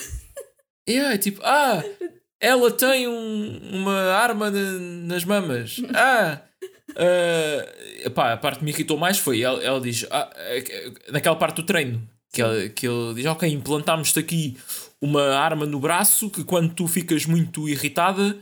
[0.89, 1.83] Yeah, é tipo, ah,
[2.41, 5.77] ela tem um- uma arma na- nas mamas.
[5.95, 6.41] Ah,
[6.97, 10.31] ah, epá, a parte que me irritou mais foi ela, ela diz, ah,
[10.65, 14.57] que- naquela parte do treino, que, ela, que ele diz, ok, implantámos-te aqui
[15.01, 18.39] uma arma no braço que quando tu ficas muito irritada,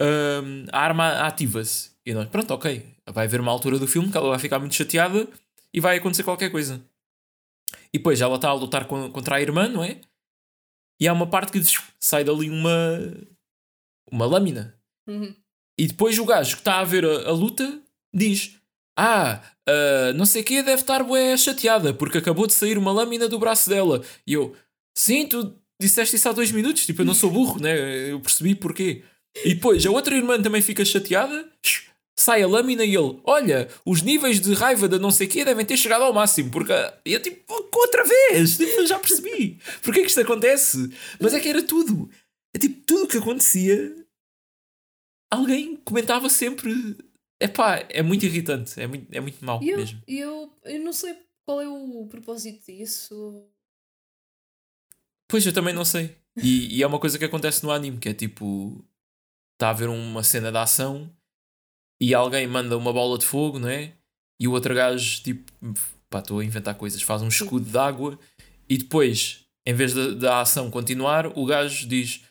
[0.00, 1.90] hum, a arma ativa-se.
[2.06, 4.74] E nós, pronto, ok, vai haver uma altura do filme que ela vai ficar muito
[4.74, 5.28] chateada
[5.74, 6.82] e vai acontecer qualquer coisa.
[7.92, 10.00] E depois ela está a lutar con- contra a irmã, não é?
[11.00, 13.14] E há uma parte que diz, sai dali uma,
[14.10, 14.74] uma lâmina.
[15.06, 15.34] Uhum.
[15.78, 17.80] E depois o gajo que está a ver a, a luta
[18.12, 18.57] diz:
[18.98, 23.28] Ah, ah, não sei que deve estar bué chateada porque acabou de sair uma lâmina
[23.28, 24.02] do braço dela.
[24.26, 24.56] E eu,
[24.96, 26.84] sim, tu disseste isso há dois minutos.
[26.84, 28.10] Tipo, eu não sou burro, né?
[28.10, 29.04] Eu percebi porquê.
[29.44, 31.48] E depois a outra irmã também fica chateada.
[32.18, 35.44] Sai a lâmina e ele, olha, os níveis de raiva da não sei o quê
[35.44, 36.72] devem ter chegado ao máximo, porque
[37.04, 40.90] eu tipo, outra vez, tipo, já percebi, porque é que isto acontece?
[41.20, 42.10] Mas é que era tudo,
[42.52, 43.94] é tipo, tudo o que acontecia
[45.30, 46.96] alguém comentava sempre.
[47.40, 50.02] Epá, é muito irritante, é muito, é muito mau eu, mesmo.
[50.08, 53.46] eu, eu não sei qual é o propósito disso.
[55.28, 56.16] Pois eu também não sei.
[56.42, 58.84] E, e é uma coisa que acontece no anime, que é tipo.
[59.54, 61.10] Está a haver uma cena de ação
[62.00, 63.92] e alguém manda uma bola de fogo, não é?
[64.40, 65.50] E o outro gajo, tipo,
[66.08, 68.16] pá, estou a inventar coisas, faz um escudo de água
[68.68, 72.22] e depois, em vez da, da ação continuar, o gajo diz: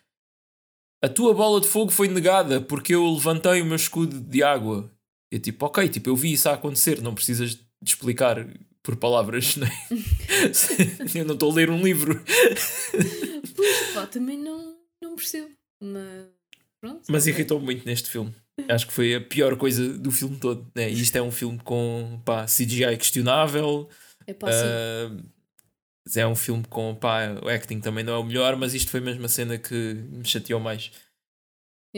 [1.02, 4.90] A tua bola de fogo foi negada porque eu levantei o meu escudo de água.
[5.32, 8.48] Eu, tipo, ok, tipo, eu vi isso a acontecer, não precisas de explicar
[8.82, 9.72] por palavras, não é?
[11.14, 12.24] eu não estou a ler um livro.
[13.56, 15.50] Pois, pá, também não, não percebo.
[15.82, 16.28] Mas.
[16.80, 17.04] pronto.
[17.10, 18.34] Mas irritou-me muito neste filme.
[18.70, 20.72] Acho que foi a pior coisa do filme todo.
[20.76, 20.90] Né?
[20.90, 23.90] E isto é um filme com pá, CGI questionável.
[24.26, 25.12] É pá, ah,
[26.16, 29.00] é um filme com pá, o acting também não é o melhor, mas isto foi
[29.00, 30.92] mesmo a cena que me chateou mais.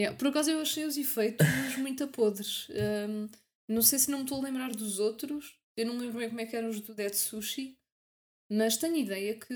[0.00, 2.68] Yeah, Por acaso eu achei os efeitos muito podres.
[2.70, 3.28] Ahm,
[3.68, 5.54] não sei se não me estou a lembrar dos outros.
[5.76, 7.76] Eu não me lembro bem como é que eram os do Dead Sushi.
[8.50, 9.54] Mas tenho ideia que,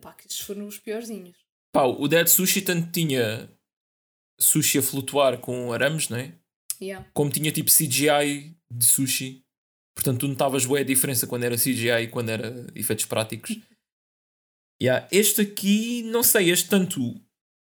[0.00, 1.36] pá, que estes foram os piorzinhos.
[1.72, 3.48] Pá, o Dead Sushi tanto tinha
[4.40, 6.34] sushi a flutuar com arames, não é?
[6.82, 7.08] Yeah.
[7.14, 9.44] Como tinha tipo CGI de sushi.
[9.94, 13.56] Portanto, tu notavas boa a diferença quando era CGI e quando era efeitos práticos.
[14.78, 15.08] Yeah.
[15.10, 17.18] Este aqui, não sei, este tanto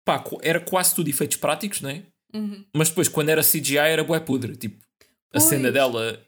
[0.05, 2.03] pá, era quase tudo efeitos práticos, não é?
[2.33, 2.63] Uhum.
[2.75, 4.55] Mas depois, quando era CGI, era bué podre.
[4.55, 4.77] Tipo,
[5.33, 5.43] a Pois.
[5.45, 6.21] cena dela,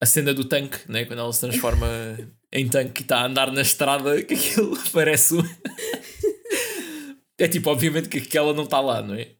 [0.00, 1.04] a cena do tanque, né?
[1.04, 1.86] quando ela se transforma
[2.52, 5.42] em tanque e está a andar na estrada, que aquilo parece um.
[7.38, 9.30] é tipo, obviamente que aquela não está lá, não é?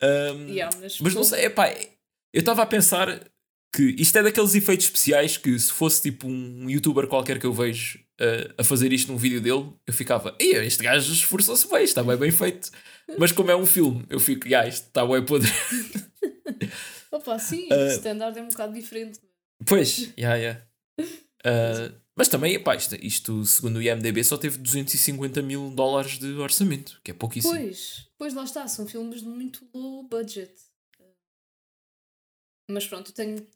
[0.00, 1.68] Ahm, Yeah, mas, mas não sei, epá,
[2.32, 3.20] eu estava a pensar
[3.74, 7.52] que isto é daqueles efeitos especiais que se fosse tipo um youtuber qualquer que eu
[7.52, 11.82] vejo uh, a fazer isto num vídeo dele, eu ficava, "Ei, este gajo esforçou-se bem,
[11.82, 12.70] está bem bem feito.
[13.16, 15.48] Mas como é um filme, eu fico, yeah, isto está bem podre.
[17.10, 17.76] Opa, sim, Ah.
[17.76, 19.20] o standard é um bocado diferente.
[19.66, 20.66] Pois, yeah, yeah.
[21.00, 26.32] Uh, mas também, epá, isto, isto, segundo o IMDB, só teve 250 mil dólares de
[26.34, 27.54] orçamento, que é pouquíssimo.
[27.54, 30.52] Pois, pois lá está, são filmes de muito low budget.
[32.70, 33.46] Mas pronto, tenho,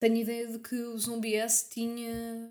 [0.00, 2.50] tenho ideia de que o Zombie S tinha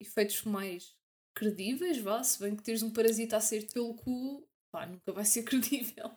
[0.00, 0.92] efeitos mais
[1.34, 5.24] credíveis, vá, se bem que teres um parasita a sair pelo cu, pá, nunca vai
[5.24, 6.10] ser credível.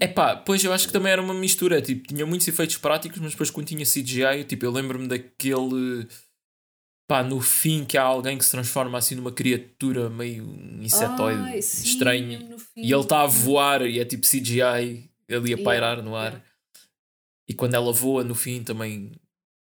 [0.00, 3.32] Epá, pois eu acho que também era uma mistura, tipo, tinha muitos efeitos práticos, mas
[3.32, 6.08] depois quando tinha CGI, tipo, eu lembro-me daquele.
[7.08, 10.42] Pá, no fim que há alguém que se transforma assim numa criatura meio
[10.82, 15.36] insetoide Ai, sim, estranho e ele está a voar e é tipo CGI ali a
[15.36, 16.32] Yeah, pairar no ar.
[16.32, 16.46] yeah.
[17.48, 19.12] E quando ela voa no fim também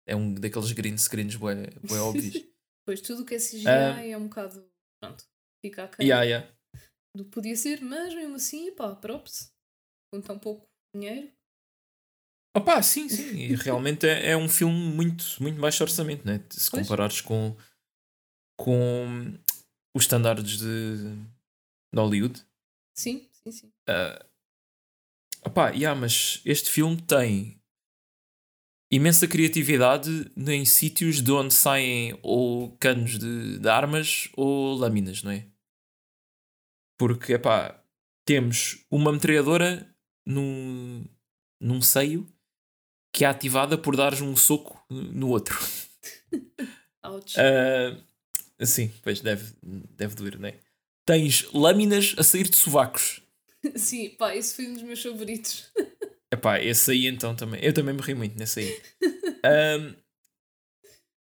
[0.09, 2.42] é um daqueles green screens bué, bué óbvios.
[2.87, 4.03] Pois tudo o que é CGI Ah.
[4.07, 4.66] é um bocado.
[4.99, 5.23] Pronto,
[5.62, 6.56] fica a cara yeah, yeah.
[7.16, 9.52] Do que podia ser, mas mesmo assim, pá, props.
[10.12, 11.33] Com tão pouco dinheiro.
[12.57, 13.37] Opa, sim, sim.
[13.37, 16.44] E realmente é, é um filme muito, muito baixo orçamento, né?
[16.50, 16.87] Se Pois.
[16.87, 17.57] comparares com,
[18.57, 19.38] com
[19.94, 20.96] os standards de,
[21.92, 22.46] de Hollywood.
[22.96, 23.72] Sim, sim, sim.
[25.44, 27.61] Opa, yeah, mas este filme tem
[28.90, 35.31] imensa criatividade em sítios de onde saem ou canos de, de armas ou lâminas, não
[35.31, 35.46] é?
[36.98, 37.82] Porque, epá,
[38.24, 39.94] temos uma metralhadora
[40.26, 41.04] num,
[41.61, 42.26] num seio
[43.12, 45.59] que é ativada por dares um soco no outro.
[47.38, 47.96] Ah,
[48.66, 50.59] sim, pois deve, deve doer, não é?
[51.06, 53.22] Tens lâminas a sair de sovacos.
[53.76, 55.72] Sim, pá, esse foi um dos meus favoritos.
[56.32, 57.64] Epá, esse aí então também.
[57.64, 58.82] Eu também me ri muito nesse aí.
[59.44, 59.94] Ahm,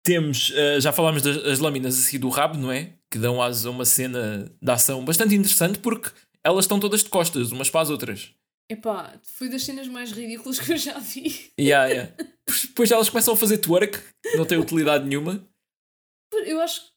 [0.02, 2.97] temos, ah, já falámos das, das lâminas assim do rabo, não é?
[3.10, 6.10] Que dão a uma cena de ação bastante interessante porque
[6.44, 8.34] elas estão todas de costas, umas para as outras.
[8.70, 11.50] Epá, foi das cenas mais ridículas que eu já vi.
[11.58, 12.14] Yeah, yeah.
[12.66, 13.98] Depois elas começam a fazer twerk,
[14.36, 15.42] não tem utilidade nenhuma.
[16.44, 16.90] Eu acho que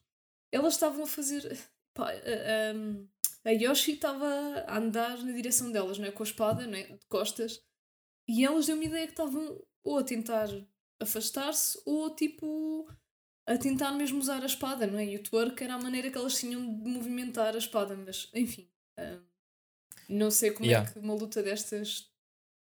[0.52, 1.58] elas estavam a fazer.
[1.94, 3.12] Pá, a, a-
[3.44, 4.26] a Yoshi estava
[4.68, 6.10] a andar na direção delas, não é?
[6.12, 6.82] Com a espada, não é?
[6.84, 7.60] De costas.
[8.28, 10.48] E elas deu-me a ideia que estavam ou a tentar
[11.00, 12.86] afastar-se ou tipo
[13.46, 15.04] a tentar mesmo usar a espada, não é?
[15.06, 18.68] E o twerk era a maneira que elas tinham de movimentar a espada, mas enfim.
[18.98, 19.18] ah,
[20.08, 20.88] não sei como Yeah.
[20.88, 22.10] é que uma luta destas.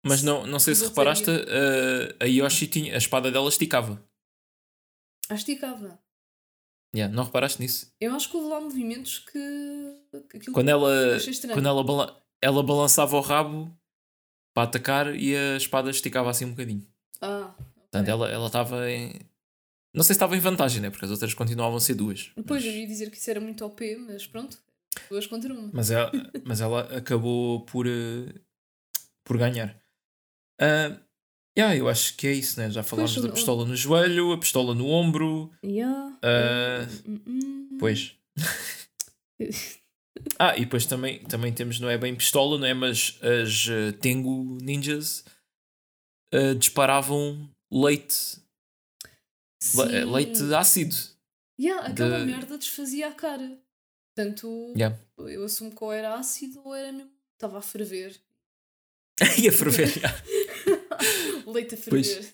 [0.05, 4.03] Mas não, não sei se reparaste, ah, a Yoshi tinha, a espada dela esticava.
[5.29, 5.99] Ah, esticava.
[6.95, 7.91] Yeah, não reparaste nisso?
[7.99, 9.97] Eu acho que houve lá movimentos que.
[10.53, 11.17] Quando ela,
[11.53, 13.75] quando ela, bala- ela balançava o rabo
[14.53, 16.87] para atacar e a espada esticava assim um bocadinho.
[17.19, 18.11] Ah, Portanto, ok.
[18.13, 19.19] ela ela estava em.
[19.93, 20.89] Não sei se estava em vantagem, né?
[20.89, 22.31] Porque as outras continuavam a ser duas.
[22.35, 24.57] Depois eu Mas, ia dizer que isso era muito OP, mas pronto,
[25.09, 25.69] duas contra uma.
[25.71, 26.11] mas, ela,
[26.43, 28.33] mas ela acabou por, eh,
[29.23, 29.79] por ganhar.
[30.59, 30.99] Ah,
[31.57, 32.71] yeah, eu acho que é isso, né?
[32.71, 35.51] Já falámos Pois, da pistola no joelho, a pistola no ombro.
[35.63, 36.17] Yeah.
[36.23, 37.77] Ah, hum, hum.
[37.79, 38.15] Pois.
[40.39, 42.73] Ah, e depois também, também temos, não é bem pistola, não é?
[42.73, 45.25] Mas as eh, Tengu Ninjas
[46.31, 48.42] eh, disparavam leite, le-
[49.63, 50.11] Sim.
[50.11, 50.95] leite ácido.
[51.59, 53.57] Yeah, aquela de- merda desfazia a cara.
[54.15, 54.99] Portanto, Yeah.
[55.17, 57.11] eu assumo que ou era ácido ou era mesmo.
[57.33, 58.19] Estava a ferver.
[59.39, 59.89] e a ferver.
[61.47, 62.07] Leite a Pois.
[62.07, 62.33] ferver.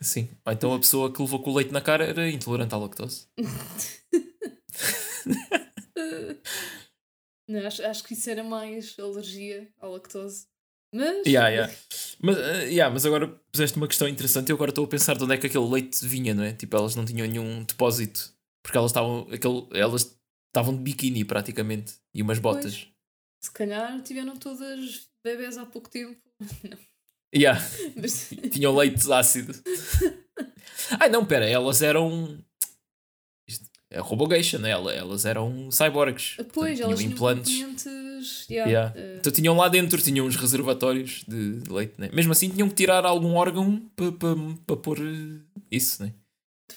[0.00, 0.28] Sim.
[0.44, 3.26] Ou então a pessoa que levou com o leite na cara era intolerante à lactose.
[7.48, 10.46] Não, acho, acho que isso era mais alergia à lactose.
[10.92, 11.26] Mas.
[11.26, 11.72] Yeah, yeah.
[12.24, 15.16] Mas, uh, yeah, mas agora puseste uma questão interessante e eu agora estou a pensar
[15.18, 16.52] de onde é que aquele leite vinha, não é?
[16.52, 21.94] Tipo, elas não tinham nenhum depósito porque elas estavam aquele, elas estavam de biquíni praticamente
[22.14, 22.76] e umas botas.
[22.76, 22.88] Pois.
[23.42, 26.16] Se calhar tiveram todas bebés há pouco tempo.
[26.62, 26.78] Não.
[27.34, 27.60] Yeah.
[28.00, 29.52] Mas- Tinham leite ácido.
[31.00, 32.38] Ai não, pera, elas eram.
[33.92, 34.70] É Robogeisha, né?
[34.70, 36.36] Ela- Elas eram cyborgs.
[36.52, 38.46] Pois, Portanto, elas tinham implantes.
[38.48, 38.92] Yeah, Yeah.
[38.98, 42.08] eh, Então tinham lá dentro, tinham uns reservatórios de, de leite, né?
[42.12, 44.34] Mesmo assim tinham que tirar algum órgão para pa,
[44.66, 46.12] pa pôr eh, isso, né?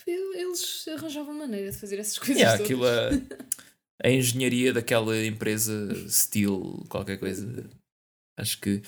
[0.07, 2.37] eles arranjavam maneira de fazer essas coisas.
[2.37, 3.09] Yeah, aquilo a,
[4.03, 5.73] a engenharia daquela empresa
[6.09, 7.67] Steel, qualquer coisa.
[8.37, 8.81] Acho que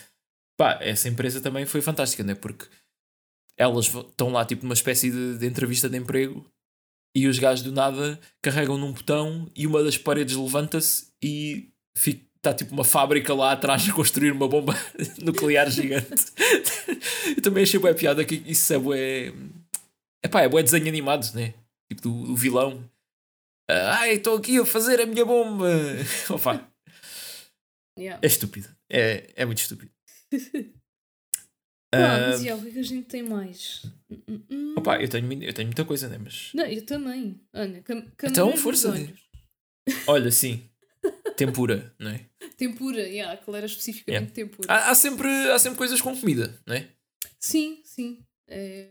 [0.60, 2.36] pá, essa empresa também foi fantástica, né?
[2.36, 2.66] Porque
[3.58, 6.46] elas estão lá tipo numa espécie de, de entrevista de emprego
[7.18, 11.72] e os gajos do nada carregam num botão e uma das paredes levanta-se e
[12.36, 14.74] está tipo uma fábrica lá atrás a construir uma bomba
[15.24, 16.14] nuclear gigante.
[17.36, 19.34] Eu também achei boa piada que isso é bué.
[20.24, 21.56] Epá, é bué desenho animado, né?
[21.90, 22.88] Tipo do, do vilão.
[23.68, 25.68] Ah, Ai, estou aqui a fazer a minha bomba.
[26.30, 26.70] Opa,
[27.98, 28.20] Yeah.
[28.22, 28.70] é estúpido.
[28.92, 29.92] É, é muito estúpido.
[31.94, 33.84] Mas yeah, o que é que a gente tem mais?
[34.76, 36.18] Opa, eu tenho, eu tenho muita coisa, né?
[36.18, 36.52] Mas.
[36.54, 37.40] Não, eu também.
[37.54, 38.92] Ana, cam Então, força.
[38.92, 39.12] olhos.
[40.06, 40.70] Olha, sim.
[41.38, 42.26] Tempura, não é?
[42.58, 44.72] Tempura, yeah, aquilo era especificamente tempura.
[44.72, 46.90] Há, há sempre, há sempre coisas com comida, não é?
[47.40, 48.20] Sim, sim.
[48.48, 48.90] É...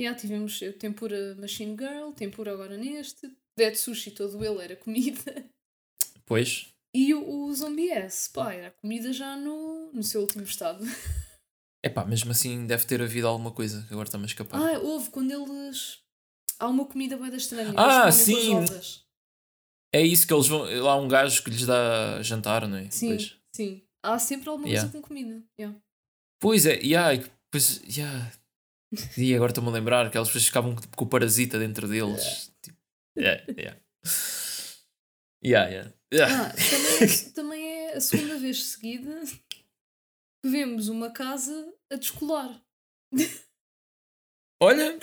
[0.00, 3.30] Yeah, tivemos o tempura Machine Girl, tempura agora neste.
[3.56, 5.44] Dead Sushi, todo ele era comida.
[6.24, 6.68] Pois.
[6.94, 10.84] E o, o Zombie S, pá, era comida já no, no seu último estado.
[11.84, 14.60] Epá, mesmo assim deve ter havido alguma coisa que agora está-me a escapar.
[14.60, 15.98] Ah, houve quando eles.
[16.58, 17.74] Há uma comida bem estranha.
[17.76, 18.54] Ah, sim.
[19.92, 20.62] É isso que eles vão.
[20.82, 22.88] Lá há um gajo que lhes dá jantar, não é?
[22.90, 23.82] Sim, Pois, sim.
[24.02, 24.88] Há sempre alguma Yeah.
[24.88, 25.42] coisa com comida.
[25.58, 25.78] Yeah.
[26.40, 28.32] pois é, yeah, e depois, yeah.
[29.16, 32.52] E agora estou-me a lembrar que eles ficavam com o parasita dentro deles.
[32.62, 32.78] Tipo,
[33.18, 33.80] yeah, yeah.
[35.44, 35.92] Yeah, yeah.
[36.12, 36.46] Yeah.
[36.46, 39.22] Ah, também, é, também é a segunda vez seguida
[40.44, 42.62] vemos uma casa a descolar.
[44.60, 44.98] Olha,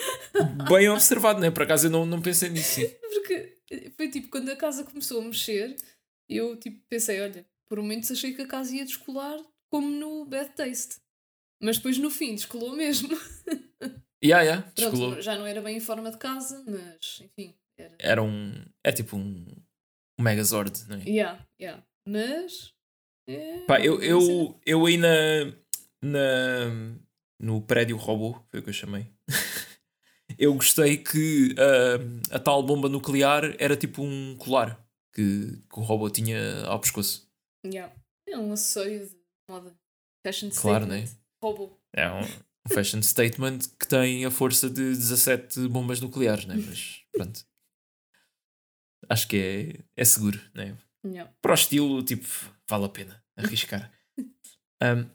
[0.68, 1.50] bem observado, não é?
[1.50, 2.80] Por acaso eu não, não pensei nisso.
[2.80, 2.88] sim.
[3.00, 3.58] Porque
[3.96, 5.76] foi tipo, quando a casa começou a mexer,
[6.28, 9.38] eu tipo pensei, olha, por momentos achei que a casa ia descolar
[9.70, 10.96] como no Bad Taste.
[11.62, 13.08] Mas depois no fim descolou mesmo.
[14.22, 15.22] Yeah, yeah, Pronto, descolou.
[15.22, 17.54] já não era bem em forma de casa, mas enfim.
[17.78, 17.96] Era...
[17.98, 18.52] Era um.
[18.84, 19.46] É tipo um.
[20.18, 21.04] Um Megazord, não é?
[21.04, 21.82] Yeah, yeah.
[22.06, 22.74] Mas.
[23.34, 24.06] É, Pá, eu, cena.
[24.06, 25.08] eu, eu aí na,
[26.02, 26.96] na,
[27.38, 29.06] no prédio robô, foi o que eu chamei.
[30.38, 35.82] eu gostei que ah, a tal bomba nuclear era tipo um colar que, que o
[35.82, 37.28] robô tinha ao pescoço.
[37.64, 37.94] Yeah.
[38.28, 39.16] É um acessório de
[39.48, 39.76] moda.
[40.26, 41.06] Fashion Claro, statement.
[41.06, 41.16] né?
[41.42, 41.78] Robô.
[41.94, 46.56] É um, um fashion statement que tem a força de 17 bombas nucleares, né?
[46.56, 47.44] Mas pronto.
[49.08, 50.76] Acho que é, é seguro, né?
[51.04, 51.32] Yeah.
[51.40, 52.26] para o estilo, tipo,
[52.68, 53.90] vale a pena arriscar.
[54.82, 55.06] Um,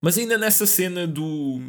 [0.00, 1.60] mas ainda nessa cena do,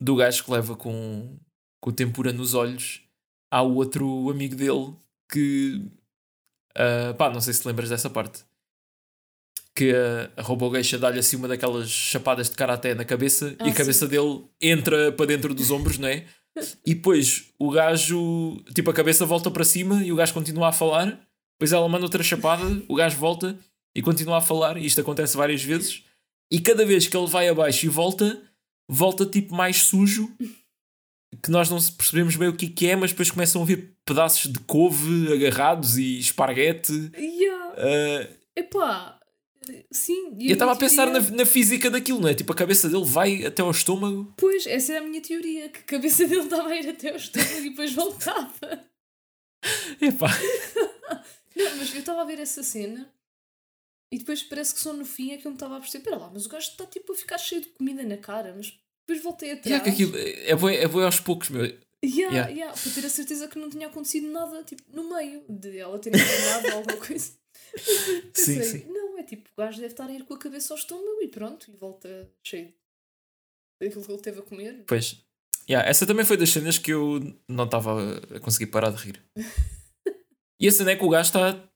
[0.00, 1.38] do gajo que leva com,
[1.80, 3.02] com o tempura nos olhos,
[3.50, 4.94] há o outro amigo dele
[5.30, 5.80] que.
[6.74, 8.44] ah, pá, não sei se te lembras dessa parte.
[9.74, 13.70] Que a, a Robogeisha dá-lhe assim uma daquelas chapadas de karaté na cabeça Ah, e
[13.70, 16.26] a cabeça dele entra para dentro dos ombros, não é?
[16.84, 20.72] E depois o gajo, tipo, a cabeça volta para cima e o gajo continua a
[20.72, 21.18] falar.
[21.54, 23.58] Depois ela manda outra chapada, o gajo volta
[23.94, 24.76] e continua a falar.
[24.76, 26.02] E isto acontece várias vezes.
[26.50, 28.42] E cada vez que ele vai abaixo e volta,
[28.88, 30.30] volta tipo mais sujo.
[31.42, 34.52] Que nós não percebemos bem o que que é, mas depois começam a ver pedaços
[34.52, 36.92] de couve agarrados e esparguete.
[37.16, 37.74] Yeah.
[37.78, 39.18] Ah, Epá.
[39.92, 40.36] Sim.
[40.40, 42.34] eu estava a pensar na, teoria- na física daquilo, não é?
[42.34, 44.34] Tipo, a cabeça dele vai até ao estômago.
[44.36, 45.68] Pois, essa é a minha teoria.
[45.68, 48.50] Que a cabeça dele estava a ir até ao estômago e depois voltava.
[50.02, 50.28] Epá.
[51.56, 53.08] Não, mas eu estava a ver essa cena
[54.12, 56.04] e depois parece que só no fim é que eu me estava a perceber.
[56.04, 58.52] Espera lá, mas o gajo está tipo a ficar cheio de comida na cara.
[58.54, 59.66] Mas depois voltei atrás.
[59.66, 61.64] Yeah, que aquilo é, bué, é aos poucos, meu.
[61.64, 62.48] Yeah, Yeah.
[62.50, 65.98] yeah, para ter a certeza que não tinha acontecido nada tipo, no meio de ela
[65.98, 67.32] ter enganado alguma coisa.
[67.78, 68.84] Sim, Pensei, sim.
[68.92, 71.28] Não, é tipo, o gajo deve estar a ir com a cabeça ao estômago e
[71.28, 72.74] pronto, e volta cheio
[73.80, 74.84] daquilo que ele teve a comer.
[74.86, 75.24] Pois.
[75.66, 79.24] Yeah, essa também foi das cenas que eu não estava a conseguir parar de rir.
[80.60, 81.71] e a cena é que o gajo está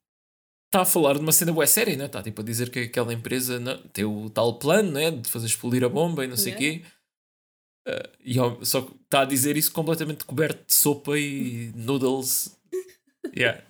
[0.77, 2.05] tá a falar de uma cena boa séria, né?
[2.07, 5.11] Está tipo a dizer que aquela empresa não, tem o tal plano né?
[5.11, 6.85] de fazer explodir a bomba e não sei o Yeah.
[6.85, 6.91] quê.
[7.89, 12.55] Ah, e só que está a dizer isso completamente coberto de sopa e noodles.
[13.37, 13.61] Yeah.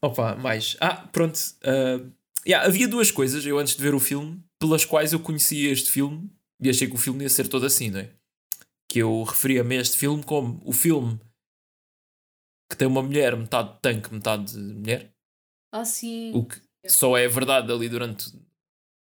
[0.00, 0.76] Opa, mais.
[0.80, 1.38] Ah, pronto.
[1.62, 2.00] ah,
[2.46, 5.90] Yeah, havia duas coisas, eu antes de ver o filme, pelas quais eu conhecia este
[5.90, 6.30] filme
[6.62, 8.10] e achei que o filme ia ser todo assim, não é?
[8.88, 11.20] Que eu referia-me a este filme como o filme
[12.68, 15.14] que tem uma mulher, metade tanque, metade mulher.
[15.72, 16.32] Ah, sim.
[16.34, 18.32] O que só é verdade ali durante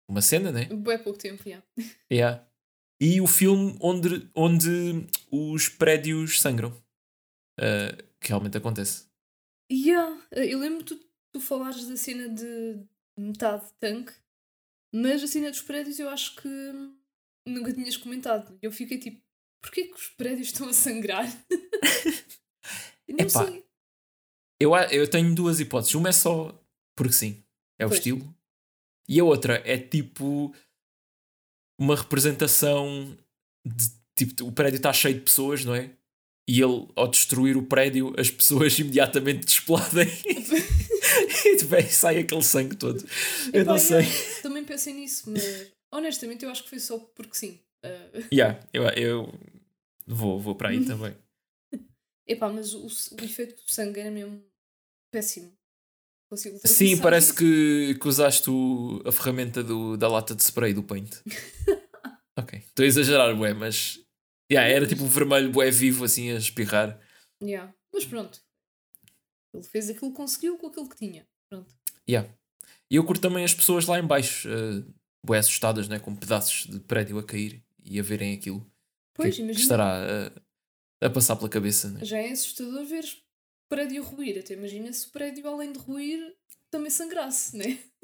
[0.10, 0.66] uma cena, né?
[0.66, 1.62] Bem pouco tempo, já.
[2.12, 2.46] Yeah.
[3.00, 6.72] E o filme onde, onde os prédios sangram.
[7.60, 9.08] Uh, que realmente acontece.
[9.72, 10.20] Yeah.
[10.32, 11.00] Eu lembro tu,
[11.34, 12.84] tu falares da cena de
[13.18, 14.14] metade tanque,
[14.94, 16.48] mas a cena dos prédios eu acho que
[17.48, 18.58] nunca tinhas comentado.
[18.62, 19.22] Eu fiquei tipo,
[19.62, 21.26] porquê que os prédios estão a sangrar?
[23.10, 23.66] Não Epá, sei.
[24.60, 25.96] Eu, eu tenho duas hipóteses.
[25.96, 26.54] Uma é só
[26.96, 27.44] porque sim,
[27.80, 28.00] é o pois.
[28.00, 28.36] estilo.
[29.08, 30.54] E a outra é tipo
[31.80, 33.18] uma representação
[33.66, 33.86] de
[34.16, 35.92] tipo o prédio está cheio de pessoas, não é?
[36.50, 40.08] E ele, ao destruir o prédio, as pessoas imediatamente explodem
[41.46, 43.04] e bem, sai aquele sangue todo.
[43.54, 44.06] eu não sei.
[44.38, 45.44] Eu também pensei nisso, mas
[45.92, 47.60] honestamente eu acho que foi só porque sim.
[47.86, 48.26] Uh...
[48.34, 49.34] Yeah, eu, eu
[50.06, 51.16] vou, vou para aí também.
[52.28, 54.44] Epá, mas o, o efeito do sangue era mesmo
[55.12, 55.58] péssimo.
[56.66, 61.16] Sim, parece que, que usaste o, a ferramenta do, da lata de spray do Paint.
[62.38, 63.98] ok, estou a exagerar, bué, mas
[64.52, 67.00] yeah, era tipo um vermelho bué vivo assim a espirrar.
[67.42, 67.74] Yeah.
[67.94, 68.42] Mas pronto,
[69.54, 71.26] ele fez aquilo que conseguiu com aquilo que tinha.
[71.50, 71.74] Pronto.
[72.10, 72.30] Yeah.
[72.92, 74.94] E eu curto também as pessoas lá em baixo, uh,
[75.26, 78.70] bué assustadas, né, com pedaços de prédio a cair e a verem aquilo.
[79.14, 80.32] Pois, que, que estará
[81.02, 81.90] a passar pela cabeça.
[81.90, 82.04] Né?
[82.04, 83.06] Já é assustador ver
[83.70, 84.40] prédio ruir.
[84.40, 86.36] Até imagina se o prédio, além de ruir,
[86.72, 87.80] também sangrasse, né?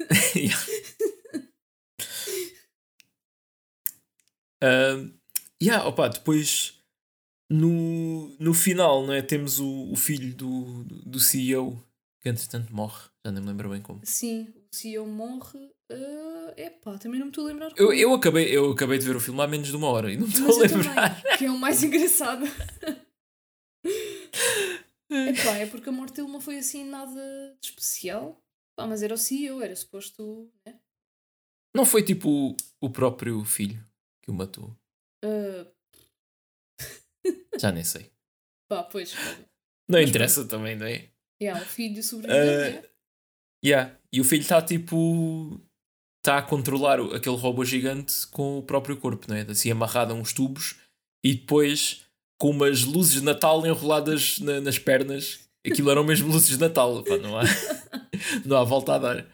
[4.62, 5.12] uh,
[5.62, 6.78] yeah, opa, depois
[7.50, 9.22] no, no final, não é?
[9.22, 11.82] Temos o, o filho do, do CEO
[12.24, 13.10] que entretanto morre.
[13.24, 14.00] Já nem me lembro bem como.
[14.02, 15.73] Sim, o CEO morre.
[15.92, 17.72] Uh, epá, também não me estou a lembrar.
[17.76, 20.16] Eu, eu, acabei, eu acabei de ver o filme há menos de uma hora e
[20.16, 21.22] não me estou a lembrar.
[21.22, 22.44] Também, que é o mais engraçado.
[25.10, 28.42] Epá, é porque a morte dele não foi assim nada de especial.
[28.76, 30.50] Pá, mas era o CEO, era suposto.
[30.66, 30.78] Né?
[31.76, 33.84] Não foi tipo o próprio filho
[34.22, 34.76] que o matou?
[35.24, 35.70] Uh...
[37.60, 38.10] Já nem sei.
[38.68, 39.14] Pá, pois.
[39.88, 41.10] Não mas, interessa também, não é?
[41.42, 42.80] Yeah, o filho sobreviveu.
[42.80, 42.88] Uh,
[43.64, 43.98] yeah.
[44.12, 45.60] E o filho está tipo.
[46.24, 49.42] Está a controlar aquele robô gigante com o próprio corpo, não é?
[49.42, 50.76] Assim amarrado a uns tubos
[51.22, 52.06] e depois
[52.40, 55.46] com umas luzes de Natal enroladas na, nas pernas.
[55.66, 57.42] Aquilo eram mesmo luzes de Natal, pá, não, há,
[58.42, 59.26] não há volta a dar.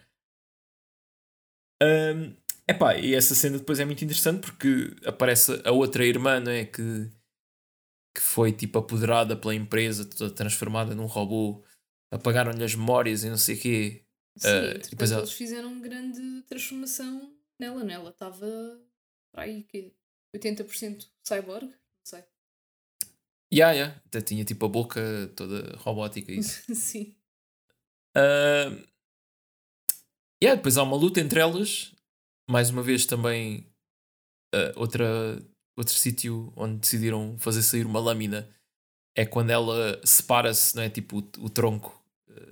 [1.81, 2.35] Um,
[2.69, 6.65] epá, e essa cena depois é muito interessante porque aparece a outra irmã, não é?
[6.65, 7.09] Que,
[8.17, 11.65] que foi tipo apoderada pela empresa, toda transformada num robô,
[12.13, 14.05] apagaram-lhe as memórias e não sei o quê.
[14.37, 18.47] Sim, uh, depois eles fizeram uma grande transformação nela, nela estava
[19.33, 19.93] para aí que
[20.35, 22.25] 80% cyborg, não sei.
[23.53, 24.03] Yeah, yeah.
[24.07, 25.01] Até tinha tipo a boca
[25.37, 26.63] toda robótica isso.
[26.75, 27.17] Sim.
[28.17, 28.87] Uh,
[30.43, 31.93] yeah, depois há uma luta entre elas.
[32.49, 33.67] Mais uma vez também
[34.55, 35.41] uh, outra,
[35.77, 38.49] outro sítio onde decidiram fazer sair uma lâmina
[39.17, 40.89] é quando ela separa-se, não é?
[40.91, 42.00] Tipo o, o, tronco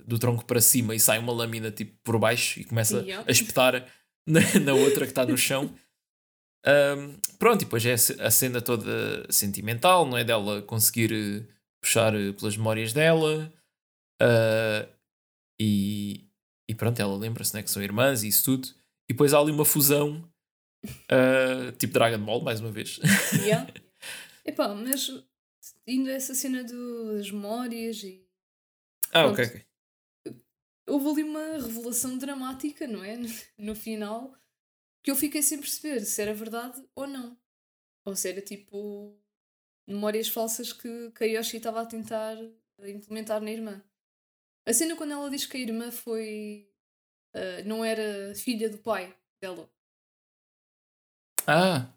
[0.05, 3.85] do tronco para cima e sai uma lâmina tipo por baixo e começa a espetar
[4.27, 5.73] na, na outra que está no chão.
[6.65, 10.23] Um, pronto, e depois é a cena toda sentimental, não é?
[10.23, 13.51] Dela conseguir eh, puxar eh, pelas memórias dela.
[14.21, 14.87] Uh,
[15.59, 16.29] e,
[16.69, 18.67] e pronto, ela lembra-se né, que são irmãs e isso tudo.
[19.09, 20.29] E depois há ali uma fusão,
[20.85, 22.99] uh, tipo Dragon Ball, mais uma vez.
[23.41, 23.71] Yeah.
[24.45, 25.09] Epá, mas
[25.87, 28.25] indo a essa cena do, das memórias e.
[29.11, 29.65] Ah, pronto, ok, ok.
[30.89, 33.17] Houve ali uma revelação dramática, não é?
[33.57, 34.33] No final
[35.03, 37.37] que eu fiquei sem perceber se era verdade ou não.
[38.05, 39.17] Ou se era tipo
[39.87, 42.37] memórias falsas que, que a Yoshi estava a tentar
[42.79, 43.83] implementar na irmã.
[44.65, 46.69] A cena quando ela diz que a irmã foi.
[47.35, 49.69] Uh, não era filha do pai dela.
[51.47, 51.93] Ah!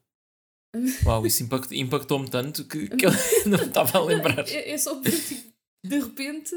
[1.05, 3.11] Uau, isso impactou, impactou-me tanto que, que eu
[3.47, 4.49] não estava a lembrar.
[4.49, 5.53] É, é só porque, tipo,
[5.85, 6.55] de repente,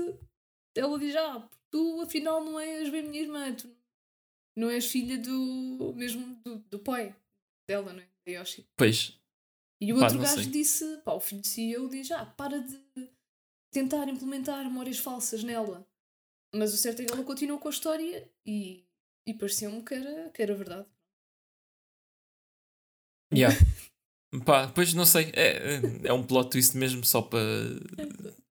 [0.73, 3.69] ela diz: Ah, tu afinal não és bem minha irmã, tu
[4.57, 7.13] não és filha do mesmo do, do pai
[7.69, 8.07] dela, não é?
[8.25, 8.65] Da Yoshi.
[8.77, 9.19] Pois.
[9.81, 10.51] E o outro gajo sei.
[10.51, 12.81] disse, pá, o filho de CEO diz, ah, para de
[13.73, 15.85] tentar implementar memórias falsas nela.
[16.55, 18.87] Mas o certo é que ela continuou com a história e,
[19.27, 20.87] e pareceu-me que era, que era verdade.
[23.33, 23.53] Yeah.
[24.45, 27.41] Pá, pois não sei, é, é um plot twist mesmo só para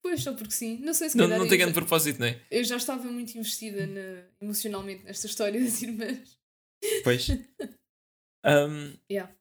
[0.04, 0.78] Pois, só porque sim.
[0.80, 2.40] Não sei se Não, não eu tem já- grande propósito, não é?
[2.52, 6.38] Eu já estava muito investida na- emocionalmente nesta história das irmãs.
[7.04, 7.28] Pois.
[8.46, 9.34] Um, Yeah.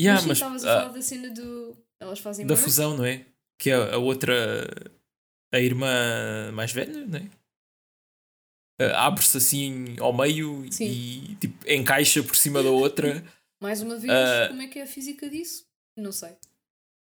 [0.00, 1.76] yeah, mas mas, estavas ah, a falar da cena do.
[2.00, 2.64] Elas fazem da merch?
[2.64, 3.26] fusão, não é?
[3.60, 4.66] Que é a outra,
[5.52, 7.30] a irmã mais velha, não é?
[8.80, 10.86] Ah, Abre-se assim ao meio Sim.
[10.86, 13.22] e tipo, encaixa por cima da outra.
[13.60, 14.48] Mais uma vez, Ah.
[14.48, 15.66] como é que é a física disso?
[15.94, 16.34] Não sei.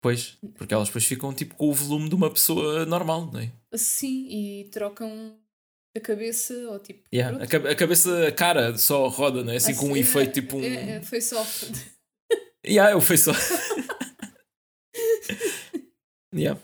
[0.03, 3.53] Pois, porque elas depois ficam tipo com o volume de uma pessoa normal, não é?
[3.75, 5.37] Sim, e trocam
[5.97, 7.03] a cabeça ou tipo.
[7.13, 7.43] Yeah.
[7.43, 9.57] A, cabe- a cabeça, a cara só roda, não é?
[9.57, 10.65] Assim com um é- efeito tipo um.
[10.65, 11.45] É, é, foi só.
[12.63, 13.33] Yeah, eu fui só.
[16.35, 16.61] yeah.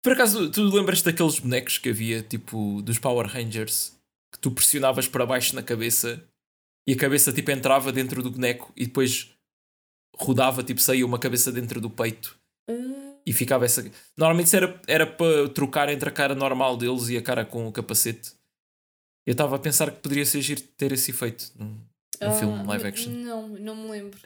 [0.00, 3.96] Por acaso, tu lembras daqueles bonecos que havia, tipo, dos Power Rangers,
[4.32, 6.24] que tu pressionavas para baixo na cabeça
[6.88, 9.34] e a cabeça, tipo, entrava dentro do boneco e depois
[10.16, 12.38] rodava, tipo, saía uma cabeça dentro do peito
[12.68, 13.82] Ah, e ficava essa.
[14.16, 17.66] Normalmente isso era, era para trocar entre a cara normal deles e a cara com
[17.66, 18.32] o capacete.
[19.26, 22.66] Eu estava a pensar que poderia ser giro ter esse efeito num, num ah, filme
[22.66, 23.12] live n- action.
[23.12, 24.18] Não, não me lembro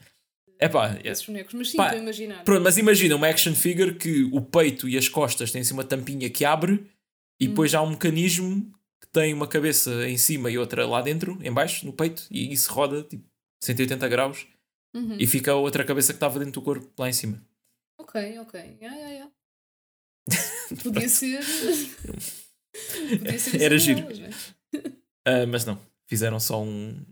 [0.58, 2.44] É pá, desses bonecos, mas sim, Pá, estou a imaginar.
[2.44, 5.82] Pronto, mas imagina uma action figure que o peito e as costas têm assim uma
[5.84, 6.86] tampinha que abre
[7.40, 7.48] e Hum.
[7.48, 11.52] depois há um mecanismo que tem uma cabeça em cima e outra lá dentro, em
[11.52, 13.24] baixo, no peito, e isso roda tipo
[13.60, 14.46] 180 graus
[14.94, 15.16] Uhum.
[15.18, 17.42] e fica a outra cabeça que estava dentro do corpo lá em cima.
[17.98, 18.60] Ok, ok.
[18.80, 19.32] Yeah, yeah, yeah.
[20.82, 21.40] Podia ser.
[23.18, 24.00] Podia ser Era giro.
[24.00, 24.30] é?
[25.24, 25.78] Ah, mas não,
[26.08, 27.04] fizeram só um,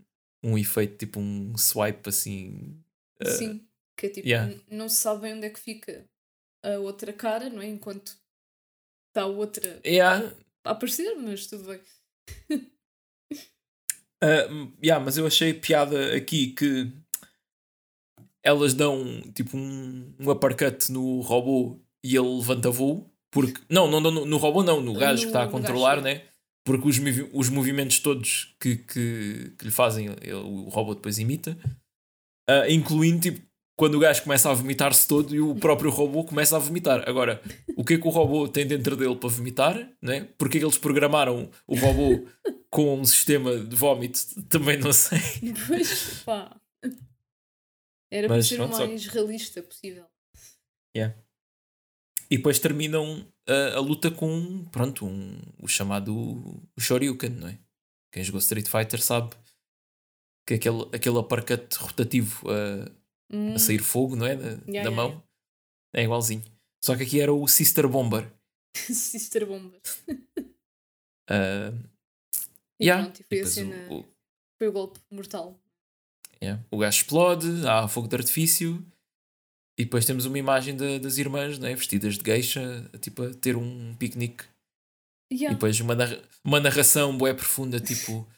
[0.43, 2.83] um efeito, tipo um swipe assim.
[3.21, 3.67] ah, Sim,
[3.97, 4.55] que é tipo, yeah.
[4.71, 6.09] não se sabe bem onde é que fica
[6.65, 7.67] a outra cara, não é?
[7.67, 8.17] Enquanto
[9.09, 11.81] está a outra yeah, a aparecer, mas tudo bem.
[14.23, 16.93] Hum, yeah, mas eu achei piada aqui que
[18.45, 23.11] elas dão tipo um, um uppercut no robô e ele levanta voo.
[23.33, 25.97] Porque, não, não, não, no robô não, no gajo que está a No- no controlar,
[25.97, 26.23] gajo, né?
[26.65, 26.99] Porque os,
[27.33, 31.57] os movimentos todos que, que, que lhe fazem, ele- o robô depois imita,
[32.49, 36.55] ah, incluindo tipo quando o gajo começa a vomitar-se todo e o próprio robô começa
[36.55, 37.09] a vomitar.
[37.09, 37.41] Agora,
[37.79, 39.91] o que é que o robô tem dentro dele para vomitar?
[40.03, 40.29] Né?
[40.37, 42.27] Porque é que eles programaram o robô
[42.69, 44.21] com um sistema de vómito?
[44.51, 45.19] Também não sei.
[45.43, 46.55] Depois, pá.
[48.11, 50.07] Era para ser o só- mais realista possível.
[52.33, 57.59] E depois terminam a, a luta com, pronto, um, o chamado o Shoryuken, não é?
[58.13, 59.35] Quem jogou Street Fighter sabe
[60.47, 63.01] que aquele, aquele uppercut rotativo a,
[63.33, 64.35] Hum, a sair fogo, não é?
[64.37, 65.23] Da, Yeah, da yeah, mão.
[65.95, 66.43] É igualzinho.
[66.85, 68.29] Só que aqui era o Sister Bomber.
[68.75, 69.81] Sister Bomba.
[71.29, 71.73] Ah,
[72.81, 73.05] E yeah.
[73.05, 73.93] pronto, e foi a depois o- cena.
[73.93, 74.05] o,
[74.59, 75.61] Foi o golpe mortal.
[76.43, 76.65] Yeah.
[76.71, 78.85] O gajo explode, há fogo de artifício.
[79.79, 81.75] E depois temos uma imagem da- das irmãs, não é?
[81.75, 84.45] Vestidas de geisha, tipo a ter um piquenique.
[85.33, 85.55] E Yeah.
[85.55, 88.29] depois uma, narra- uma narração bué profunda, tipo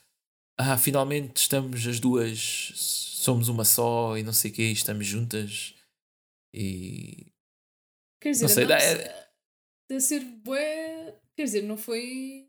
[0.61, 5.74] Ah, finalmente estamos as duas Somos uma só e não sei o quê Estamos juntas
[6.55, 7.26] E
[8.22, 8.96] Quer dizer, sei, não, se-
[9.88, 11.18] deve ser bué.
[11.36, 12.46] Quer dizer, não foi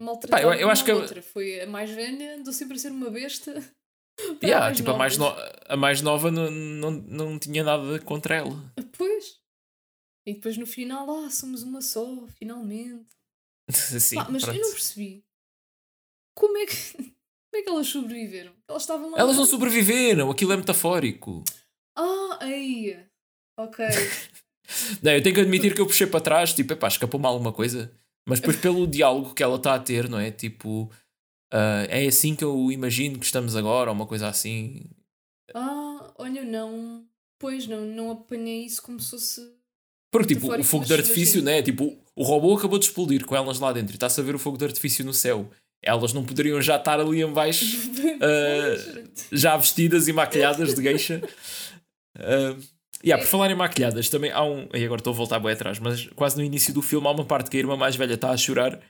[0.00, 1.22] maltratada eu- eu acho que outra.
[1.22, 3.54] Foi a mais velha, andou sempre a ser uma besta.
[4.42, 5.34] yeah, mais tipo, a, mais no-
[5.68, 9.40] a mais nova não, não, não tinha nada contra ela Pois.
[10.26, 13.06] E depois no final, ah, somos uma só, finalmente.
[13.70, 14.56] Sim, Pá, mas pronto.
[14.56, 15.24] eu não percebi.
[16.34, 16.74] Como é que.
[17.48, 18.52] Como é que elas sobreviveram?
[18.68, 19.18] Elas estavam lá.
[19.18, 21.42] Elas não sobreviveram, aquilo é metafórico
[21.96, 22.98] Ah, aí.
[23.58, 23.84] Ok.
[25.02, 27.90] Não, eu tenho que admitir que eu puxei para trás, tipo, epá, escapou-me alguma coisa.
[28.28, 30.30] Mas depois pelo diálogo que ela está a ter, não é?
[30.32, 30.90] Tipo,
[31.50, 34.82] ah, é assim que eu imagino que estamos agora, ou uma coisa assim.
[35.54, 37.04] Ah, olha, não.
[37.38, 39.40] Pois não, não apanhei isso como se fosse.
[40.10, 41.62] Porque, tipo, o fogo de artifício, né?
[41.62, 44.38] Tipo, o robô acabou de explodir com elas lá dentro e está-se a ver o
[44.38, 45.50] fogo de artifício no céu.
[45.82, 47.64] Elas não poderiam já estar ali em baixo,
[48.18, 49.28] Pois.
[49.30, 51.22] já vestidas e maquilhadas de geisha.
[52.16, 52.58] Uh,
[53.04, 54.66] yeah, por falar em maquilhadas, também há um.
[54.72, 57.26] E agora estou a voltar bem atrás, mas quase no início do filme há uma
[57.26, 58.80] parte que a irmã mais velha está a chorar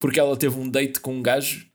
[0.00, 1.69] porque ela teve um date com um gajo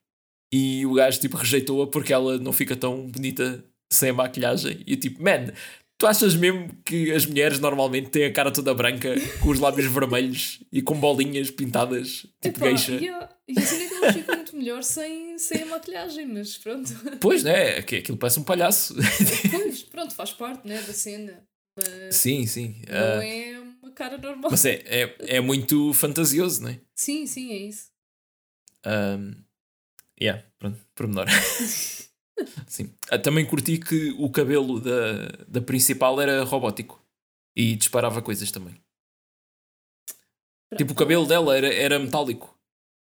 [0.58, 4.82] e o gajo tipo rejeitou-a porque ela não fica tão bonita sem a maquilhagem.
[4.86, 5.52] E eu tipo, man,
[5.98, 9.92] tu achas mesmo que as mulheres normalmente têm a cara toda branca, com os lábios
[9.92, 12.92] vermelhos e com bolinhas pintadas, tipo Epá, geisha?
[12.94, 16.58] E a, a cena é que elas ficam muito melhor sem, sem a maquilhagem, mas
[16.58, 16.90] pronto.
[17.20, 17.82] Pois, né?
[17.82, 18.96] que Aquilo parece um palhaço.
[19.52, 21.44] Pois, pronto, faz parte né, da cena.
[21.78, 22.82] Mas sim, sim.
[22.88, 24.50] não Ah, é uma cara normal.
[24.50, 26.80] mas é, é, é muito fantasioso, né?
[26.96, 27.88] Sim, sim, é isso.
[28.86, 29.34] Um,
[30.22, 31.28] yeah, pronto, pormenor.
[32.68, 32.94] Sim.
[33.10, 37.02] Ah, Também curti que o cabelo da, da principal era robótico
[37.56, 38.76] e disparava coisas também.
[40.78, 42.54] Tipo, o cabelo dela era, era metálico.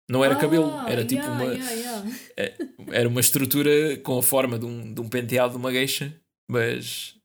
[0.10, 1.54] Não era cabelo, Ah, era tipo yeah, uma.
[1.54, 2.90] yeah, yeah.
[2.92, 6.14] Era uma estrutura com a forma de um, de um penteado de uma geisha,
[6.50, 7.18] mas.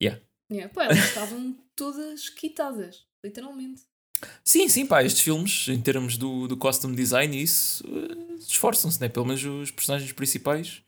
[0.00, 3.82] Yeah, pá, elas estavam todas quitadas, literalmente.
[4.44, 9.08] Sim, sim, pá, estes filmes, em termos do, do costume design isso, eh, esforçam-se, né?
[9.08, 10.82] Pelo menos os personagens principais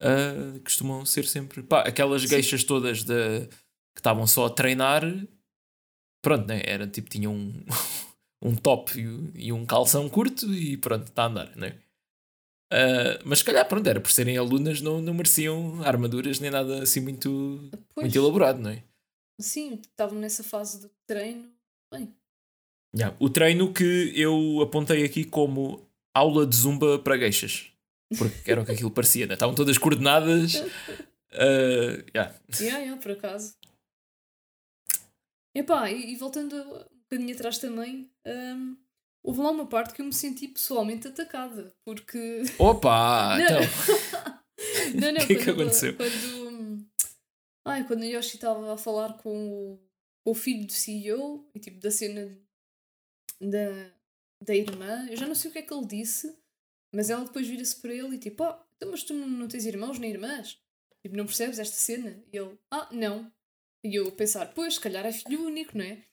[0.00, 1.62] eh, costumam ser sempre.
[1.62, 2.28] Pá, aquelas Sim.
[2.28, 3.46] geixas todas de,
[3.94, 5.02] que estavam só a treinar,
[6.22, 6.62] pronto, né?
[6.64, 7.64] Era tipo, tinham um,
[8.42, 11.78] um top e, e um calção curto e pronto, está a andar, né?
[12.72, 16.82] Eh, mas se calhar, pronto, era por serem alunas, não, não mereciam armaduras nem nada
[16.82, 17.28] assim muito,
[17.94, 18.82] Pois, muito elaborado, não é?
[19.40, 21.50] sim, estavam nessa fase do treino.
[21.92, 22.14] Bem,
[22.94, 23.16] Yeah.
[23.18, 27.72] O treino que eu apontei aqui como aula de zumba para gueixas.
[28.16, 29.34] Porque era o que aquilo parecia, né?
[29.34, 30.56] Estavam todas coordenadas.
[30.56, 32.34] Uh, yeah.
[32.60, 33.54] yeah, yeah, por acaso.
[35.54, 38.76] Epá, e, e voltando um bocadinho atrás também, hum,
[39.22, 42.42] houve lá uma parte que eu me senti pessoalmente atacada, porque...
[42.58, 43.36] Opa!
[43.38, 43.44] Não.
[43.44, 44.40] Então,
[45.00, 45.96] não, não, O que é que quando, aconteceu?
[45.96, 46.86] Quando, hum,
[47.66, 49.80] ai, quando a Yoshi estava a falar com o,
[50.24, 52.34] com o filho do CEO, e tipo, da cena
[53.42, 53.92] da,
[54.40, 56.36] da irmã, eu já não sei o que é que ele disse,
[56.92, 59.98] mas ela depois vira-se para ele e tipo, ah, então, mas tu não, tens irmãos
[59.98, 60.60] nem irmãs?
[61.02, 62.22] Tipo, não percebes esta cena?
[62.32, 63.32] E ele, ah, não.
[63.84, 66.04] E eu pensar, pois, se calhar é filho único, não é?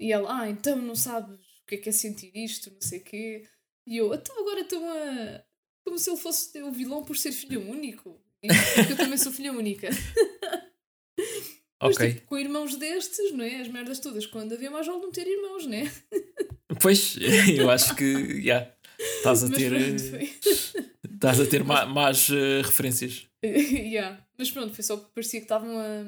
[0.00, 3.00] E ela, ah, então não sabes o que é que é sentir isto, não sei
[3.00, 3.48] o quê.
[3.86, 5.44] E eu, então agora estão a.
[5.84, 8.20] Como se ele fosse o vilão por ser filho único.
[8.42, 9.88] E porque eu também sou filha única.
[11.80, 12.12] Mas, ok.
[12.14, 13.60] tipo, com irmãos destes, não é?
[13.60, 15.90] As merdas todas, quando havia mais vale não ter irmãos, não é?
[16.80, 17.16] Pois,
[17.56, 18.70] eu acho que yeah,
[19.18, 19.96] estás a ter, eh,
[21.14, 23.26] estás a ter ma- más eh, referências.
[23.44, 24.22] yeah.
[24.38, 26.04] Mas pronto, foi só porque parecia que estavam a.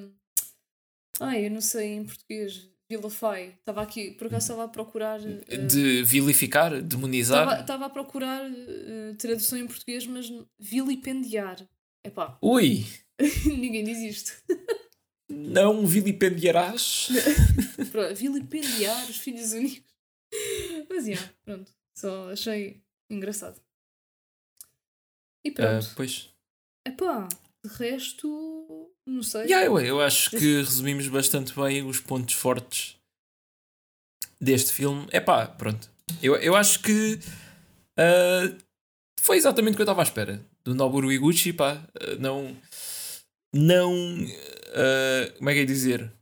[1.20, 2.68] Ai, eu não sei em português.
[2.90, 3.54] Vilafai.
[3.60, 5.20] Estava aqui, por acaso estava a procurar.
[5.48, 7.42] eh, De vilificar, demonizar.
[7.44, 11.56] Estava estava a procurar eh, tradução em português, mas vilipendiar.
[12.04, 12.84] Epá, Ui!
[13.46, 14.32] ninguém diz isto.
[15.48, 17.08] Não vilipendiarás.
[17.90, 19.90] Pronto, vilipendiar os filhos únicos.
[20.88, 21.70] Mas, yeah, pronto.
[21.96, 22.80] Só achei
[23.10, 23.60] engraçado.
[25.44, 25.92] E Ah, pronto.
[25.96, 26.30] pois.
[26.86, 27.28] Epá,
[27.64, 29.42] de resto, não sei.
[29.42, 32.96] Yeah, eu, eu acho que resumimos bastante bem os pontos fortes
[34.40, 35.06] deste filme.
[35.10, 35.90] É pá, pronto.
[36.22, 37.18] Eu, eu acho que
[37.98, 38.56] ah,
[39.20, 41.52] foi exatamente o que eu estava à espera do Noboru Iguchi.
[41.52, 42.56] Pá, ah, não.
[43.52, 43.94] Não.
[44.74, 46.12] Ah, como é que é dizer?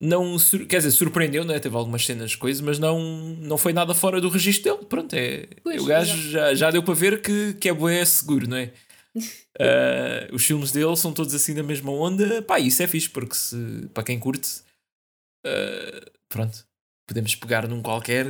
[0.00, 0.36] Não,
[0.68, 1.58] quer dizer, surpreendeu, né?
[1.58, 3.00] teve algumas cenas, coisas, mas não,
[3.40, 4.86] não foi nada fora do registro dele.
[4.86, 8.46] Pronto, é, Pois, o gajo já, já deu para ver que, que é bué seguro,
[8.46, 8.72] não é?
[9.16, 12.42] Uh, os filmes dele são todos assim na mesma onda.
[12.42, 14.60] Pá, isso é fixe, porque se, para quem curte,
[15.46, 16.66] uh, pronto,
[17.08, 18.26] podemos pegar num qualquer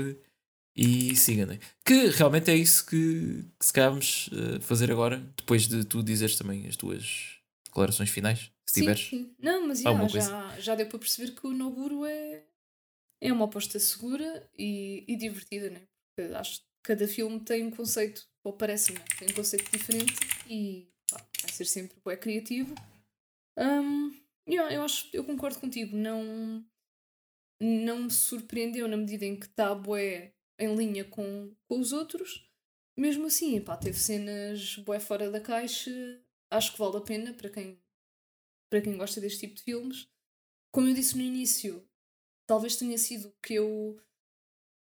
[0.77, 1.59] e siga, né?
[1.85, 6.01] Que realmente é isso que, que se calhar vamos uh, fazer agora, depois de tu
[6.01, 9.09] dizeres também as tuas declarações finais, se Sim, tiveres.
[9.09, 9.35] sim.
[9.39, 12.45] Não, mas yeah, já, já deu para perceber que o Noburo é,
[13.21, 15.83] é uma aposta segura e, e divertida, né?
[16.17, 20.15] Porque acho que cada filme tem um conceito, ou parece-me, tem um conceito diferente
[20.49, 22.75] e pá, vai ser sempre bué criativo.
[23.59, 24.13] Um,
[24.49, 26.65] yeah, eu acho, eu concordo contigo, não,
[27.61, 32.49] não me surpreendeu na medida em que está bué em linha com, com os outros.
[32.99, 35.91] Mesmo assim, pá, teve cenas bué fora da caixa,
[36.51, 37.79] acho que vale a pena para quem
[38.71, 40.09] para quem gosta deste tipo de filmes.
[40.73, 41.87] Como eu disse no início,
[42.47, 44.01] talvez tenha sido o que eu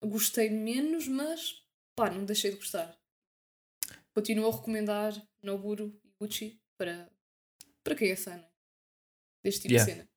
[0.04, 1.64] gostei menos, mas
[1.96, 2.98] pá, não deixei de gostar.
[4.14, 7.10] Continuo a recomendar Noburo e Gucci para,
[7.84, 8.48] para quem é fã né?
[9.44, 9.92] deste tipo Yeah.
[9.92, 10.10] de cena.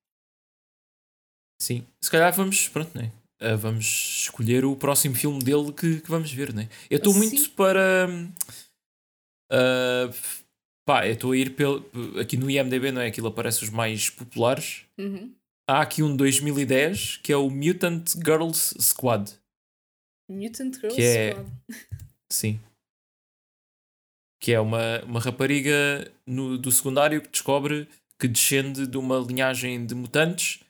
[1.60, 3.12] Sim, se calhar vamos, pronto, né?
[3.40, 3.84] Uh, vamos
[4.24, 6.68] escolher o próximo filme dele que, que vamos ver, né?
[6.90, 7.18] Eu estou Sim.
[7.18, 8.06] muito para.
[9.52, 10.45] uh,
[10.87, 11.84] pá, eu estou a ir pelo,
[12.18, 13.09] aqui no IMDB, não é?
[13.09, 14.87] Aquilo aparece os mais populares.
[14.97, 15.34] Uhum.
[15.68, 19.32] Há aqui um de 2010 que é o Mutant Girls Squad.
[20.30, 21.51] Mutant Girls Que é- Squad.
[22.32, 22.61] Sim.
[24.41, 29.84] Que é uma, uma rapariga no, do secundário que descobre que descende de uma linhagem
[29.84, 30.61] de mutantes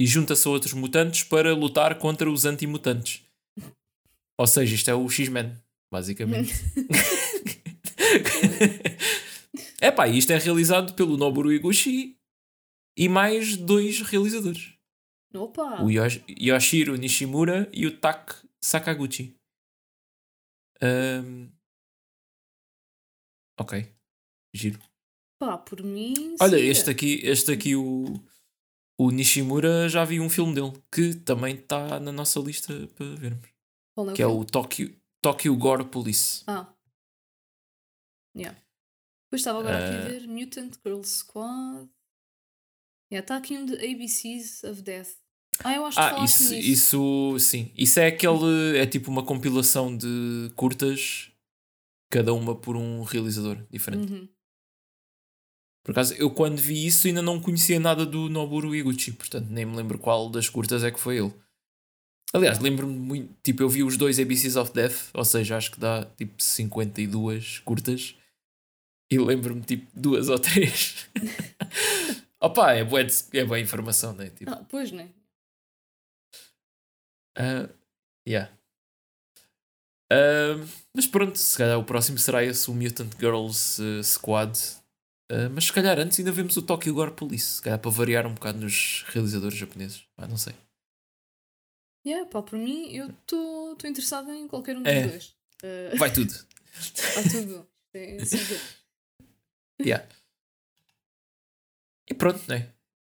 [0.00, 3.22] e junta-se a outros mutantes para lutar contra os anti-mutantes.
[4.38, 5.52] Ou seja, isto é o X-Men,
[5.92, 6.52] basicamente.
[9.80, 12.18] é pá, isto é realizado pelo Noboru Iguchi
[12.96, 14.74] e mais dois realizadores:
[15.34, 15.82] Opa!
[15.82, 19.36] o Yosh- Yoshiro Nishimura e o Tak Sakaguchi.
[20.82, 21.50] Ahm,
[23.58, 23.90] Ok,
[24.54, 24.78] giro.
[25.38, 26.36] Pá, por mim.
[26.40, 26.70] Olha, siga.
[26.70, 28.04] este aqui, este aqui o,
[29.00, 33.48] o Nishimura, já vi um filme dele que também está na nossa lista para vermos.
[33.94, 34.40] Qual é o que é filme?
[34.42, 36.44] o Tokyo, Tokyo Gore Police.
[36.46, 36.70] Ah.
[38.36, 38.58] Yeah.
[39.36, 40.08] Depois estava agora aqui a Ah.
[40.08, 41.88] ver Mutant Girl Squad.
[43.12, 45.10] Yeah, está aqui um de ABCs of Death.
[45.62, 46.54] Ah, eu acho que Ah, isso, nisso.
[46.54, 47.70] isso sim.
[47.76, 48.78] Isso é aquele.
[48.78, 51.30] É tipo uma compilação de curtas,
[52.10, 54.10] cada uma por um realizador diferente.
[54.10, 54.28] Uhum.
[55.84, 59.64] Por acaso, eu quando vi isso ainda não conhecia nada do Noburo Iguchi, portanto nem
[59.66, 61.32] me lembro qual das curtas é que foi ele.
[62.32, 63.34] Aliás, lembro-me muito.
[63.42, 67.58] Tipo, eu vi os dois ABCs of Death, ou seja, acho que dá tipo 52
[67.60, 68.16] curtas.
[69.10, 71.08] E lembro-me tipo duas ou três.
[72.40, 73.00] Opa, é boa,
[73.32, 74.30] é boa informação, né?
[74.30, 75.10] Tipo, Ah, pois, né?
[77.38, 77.68] Ah,
[78.26, 78.50] yeah.
[80.10, 80.56] Ah,
[80.94, 84.56] mas pronto, se calhar o próximo será esse, o Mutant Girls eh, Squad.
[85.30, 88.26] Ah, mas se calhar antes ainda vemos o Tokyo Gore Police, se calhar para variar
[88.26, 90.04] um bocado nos realizadores japoneses.
[90.16, 90.54] Ah, não sei.
[92.06, 95.08] Yeah, pá, por mim, eu estou interessada em qualquer um dos É.
[95.08, 95.34] dois.
[95.64, 96.32] Uh, Vai tudo.
[96.78, 97.66] Está tudo.
[97.92, 98.18] É,
[99.80, 100.06] Yeah.
[102.08, 102.72] E pronto, né?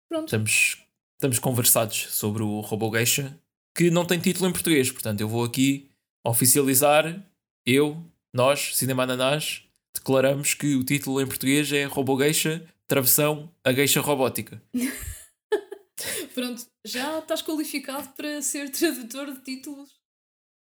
[0.09, 0.27] Pronto.
[0.27, 0.79] Estamos,
[1.15, 3.39] estamos conversados sobre o Robo Geisha,
[3.75, 4.91] que não tem título em português.
[4.91, 5.91] Portanto, eu vou aqui
[6.25, 7.23] oficializar.
[7.65, 8.03] Eu,
[8.33, 9.63] nós, Cinema Ananás,
[9.95, 14.63] declaramos que o título em português é Robo Geisha, Travessão, a Geisha Robótica.
[16.35, 19.91] Pronto, já estás qualificado para ser tradutor de títulos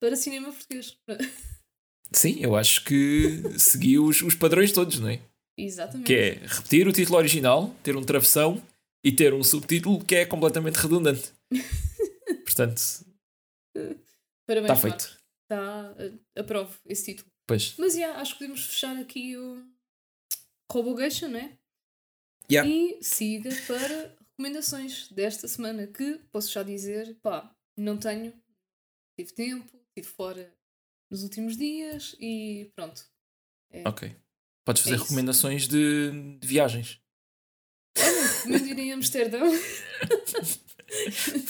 [0.01, 0.97] para cinema português.
[2.13, 5.21] Sim, eu acho que segui os, os padrões todos, não é?
[5.65, 6.07] Exatamente.
[6.07, 8.63] Que é repetir o título original, ter um travessão
[9.05, 11.33] e ter um subtítulo que é completamente redundante.
[12.45, 12.81] Portanto,
[14.47, 15.21] Parabéns, está feito.
[15.43, 17.31] Está, uh, aprovo esse título.
[17.47, 17.75] Pois.
[17.79, 19.65] Mas yeah, acho que podemos fechar aqui o
[20.71, 21.59] Robogeisha, não é?
[22.51, 22.69] Yeah.
[22.69, 28.33] E siga para recomendações desta semana, que posso já dizer, pá, não tenho,
[29.19, 30.53] tive tempo, estive fora
[31.11, 33.05] nos últimos dias e pronto.
[33.71, 34.17] É, Ok.
[34.71, 35.05] Podes fazer isso.
[35.05, 37.01] recomendações de, de viagens.
[37.99, 39.51] Recomendo ir em Amsterdão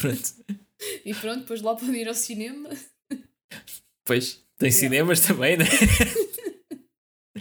[0.01, 0.35] Pronto.
[1.05, 2.71] e pronto, depois lá podem ir ao cinema.
[4.05, 5.67] Pois, tem cinemas também, né?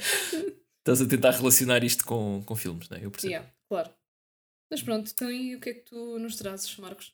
[0.80, 2.99] Estás a tentar relacionar isto com, com filmes, né?
[3.01, 3.32] Eu percebo.
[3.32, 3.89] Yeah, claro.
[4.69, 7.13] Mas pronto, então e o que é que tu nos trazes, Marcos?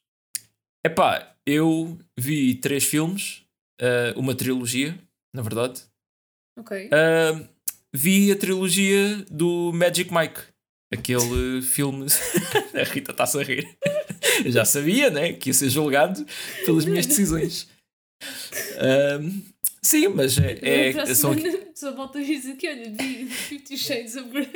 [0.83, 3.45] Epá, eu vi três filmes,
[3.79, 4.99] ah, uma trilogia,
[5.35, 5.83] na verdade.
[6.57, 6.89] Ok.
[6.91, 7.47] Ah,
[7.95, 10.41] vi a trilogia do Magic Mike,
[10.93, 12.07] aquele filme.
[12.75, 13.77] a Rita está-se a rir.
[14.43, 15.33] Eu já sabia, né?
[15.33, 16.25] Que ia ser julgado
[16.65, 17.67] pelas minhas decisões.
[18.77, 19.19] Ah,
[19.85, 20.59] sim, mas é,
[20.89, 21.33] é, são
[21.75, 22.93] só volta a dizer aqui, olha,
[23.29, 24.47] Fifty Shades of Grey.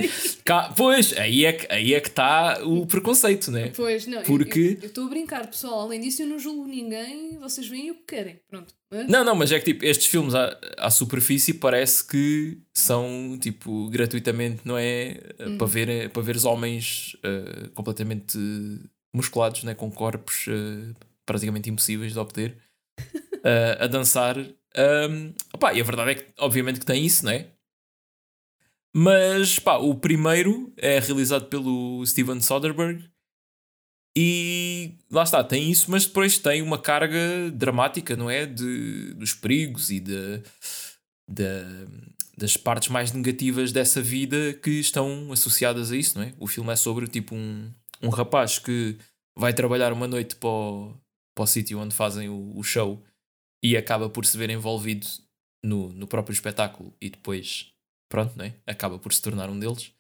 [0.44, 3.72] Cá- pois, aí é que aí é que está o preconceito, né?
[3.76, 5.82] Pois, não, Porque- eu estou a brincar, pessoal.
[5.82, 8.40] Além disso, eu não julgo ninguém, vocês veem o que querem.
[8.50, 8.74] Pronto.
[8.92, 9.06] Hã?
[9.08, 13.90] Não, não, mas é que tipo, estes filmes à, à superfície parece que são tipo
[13.90, 15.20] gratuitamente, não é?
[15.40, 15.58] Uhum.
[15.58, 18.38] Para ver para ver os homens eh, completamente
[19.14, 19.76] musculados, né?
[19.76, 20.94] com corpos eh,
[21.26, 22.58] praticamente impossíveis de obter,
[23.44, 24.36] eh, a dançar.
[24.78, 27.52] Um, opá, e a verdade é que, obviamente, que tem isso, não é?
[28.94, 33.04] Mas pá, o primeiro é realizado pelo Steven Soderbergh
[34.18, 38.46] e lá está, tem isso, mas depois tem uma carga dramática, não é?
[38.46, 40.42] De, dos perigos e de,
[41.28, 46.34] de- das partes mais negativas dessa vida que estão associadas a isso, não é?
[46.40, 48.98] O filme é sobre tipo um, um rapaz que
[49.38, 50.96] vai trabalhar uma noite para o,
[51.36, 53.04] para o sítio onde fazem o, o show
[53.64, 55.08] e acaba por se ver envolvido
[55.64, 57.74] no, no próprio espetáculo e depois,
[58.10, 58.56] pronto, não é?
[58.66, 59.94] Acaba por se tornar um deles.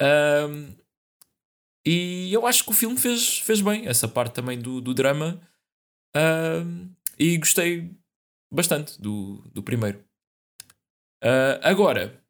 [0.00, 0.74] Ahm,
[1.86, 5.40] e eu acho que o filme fez, fez bem essa parte também do, do drama.
[6.14, 7.90] Ahm, e gostei
[8.52, 10.04] bastante do, do primeiro.
[11.22, 12.22] Ah, agora,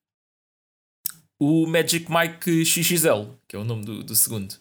[1.39, 4.55] o Magic Mike XXL, que é o nome do, do segundo.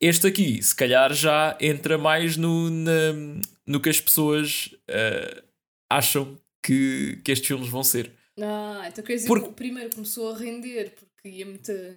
[0.00, 5.42] Este aqui, se calhar, já entra mais no, na- no que as pessoas ah,
[5.90, 8.10] acham que, que estes filmes vão ser.
[8.40, 11.96] Ah, então quer dizer Porque- que o primeiro começou a render porque ia muita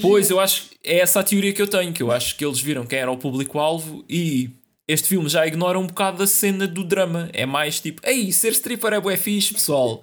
[0.00, 0.30] Pois, gente.
[0.32, 2.60] eu acho que é essa a teoria que eu tenho, que eu acho que eles
[2.60, 4.50] viram quem era o público-alvo e
[4.86, 7.28] este filme já ignora um bocado a cena do drama.
[7.32, 10.02] É mais tipo, ei, ser stripper é bué fixe, pessoal.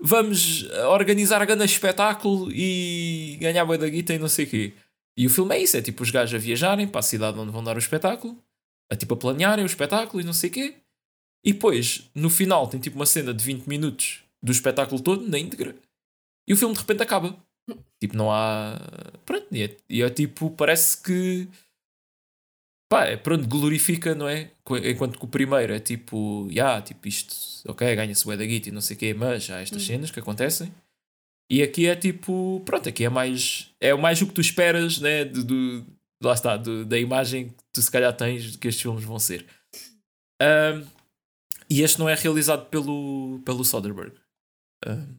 [0.00, 4.72] Vamos organizar a grande espetáculo e ganhar bué da guita e não sei o quê.
[5.16, 7.52] E o filme é isso, é tipo os gajos a viajarem para a cidade onde
[7.52, 8.36] vão dar o espetáculo,
[8.90, 10.74] a tipo a planearem o espetáculo e não sei o quê.
[11.44, 15.38] E depois, no final, tem tipo uma cena de 20 minutos do espetáculo todo, na
[15.38, 15.76] íntegra,
[16.48, 17.36] e o filme de repente acaba.
[18.00, 18.78] Tipo, não há.
[19.24, 21.48] Pronto, e é, e é tipo, parece que.
[22.90, 24.50] pá, é, pronto, glorifica, não é?
[24.84, 27.34] Enquanto que o primeiro é tipo, já, tipo isto,
[27.68, 29.86] ok, ganha-se o da guita e não sei o quê, mas há estas Uhum.
[29.86, 30.72] cenas que acontecem.
[31.50, 35.24] E aqui é tipo, pronto, aqui é mais, é mais o que tu esperas, né?
[35.24, 35.84] De, do-
[36.22, 39.18] lá está, do- da imagem que tu se calhar tens de que estes filmes vão
[39.18, 39.46] ser.
[40.40, 40.84] Ahm,
[41.70, 44.14] e este não é realizado pelo, pelo Soderbergh.
[44.86, 45.16] Ahm,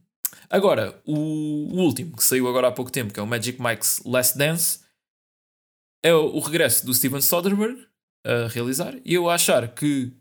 [0.50, 4.02] agora, o, o último, que saiu agora há pouco tempo, que é o Magic Mike's
[4.06, 4.80] Last Dance,
[6.04, 7.88] é o, o regresso do Steven Soderbergh
[8.26, 8.96] a realizar.
[9.06, 10.12] E eu a achar que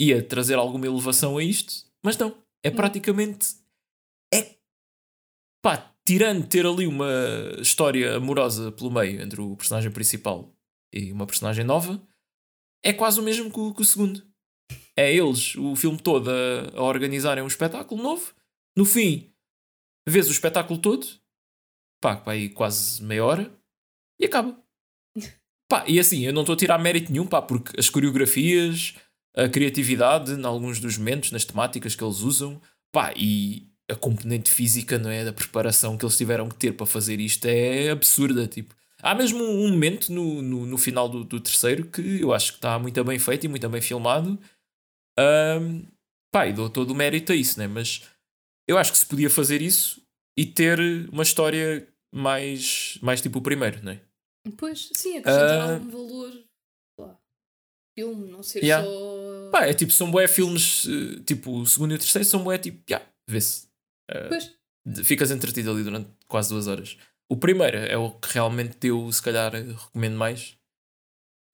[0.00, 2.36] ia trazer alguma elevação a isto, mas não.
[2.62, 2.76] É Não.
[2.76, 3.62] praticamente.
[6.06, 7.08] Tirando ter ali uma
[7.58, 10.54] história amorosa pelo meio entre o personagem principal
[10.92, 12.00] e uma personagem nova,
[12.84, 14.22] é quase o mesmo que o, que o segundo.
[14.96, 18.34] É eles, o filme todo, a, a organizarem um espetáculo novo.
[18.76, 19.32] No fim,
[20.06, 21.06] vês o espetáculo todo,
[22.00, 23.58] pá, pá, aí quase meia hora,
[24.20, 24.62] e acaba.
[25.66, 28.94] Pá, e assim, eu não estou a tirar mérito nenhum, pá, porque as coreografias,
[29.34, 32.60] a criatividade em alguns dos momentos, nas temáticas que eles usam,
[32.92, 35.24] pá, e a componente física, não é?
[35.24, 38.74] Da preparação que eles tiveram que ter para fazer isto é absurda, tipo.
[39.02, 42.58] Há mesmo um momento no, no, no final do, do terceiro que eu acho que
[42.58, 44.38] está muito bem feito e muito bem filmado.
[45.18, 45.82] Ahm,
[46.32, 47.66] pá, e dou todo o mérito a isso, né?
[47.66, 48.02] Mas
[48.66, 50.02] eu acho que se podia fazer isso
[50.38, 50.78] e ter
[51.12, 54.00] uma história mais, mais tipo o primeiro, né?
[54.56, 55.74] Pois, sim, acrescentar Ah.
[55.74, 56.32] algum valor.
[56.98, 57.18] lá,
[57.98, 58.84] Filme, não ser Yeah.
[58.86, 59.50] só.
[59.52, 62.56] Pá, é tipo, são bué filmes, eh, tipo, o segundo e o terceiro são bué
[62.58, 63.68] tipo, já, vê-se.
[65.02, 66.96] Ficas entretido ali durante quase duas horas.
[67.28, 70.56] O primeiro é o que realmente eu, se calhar, recomendo mais,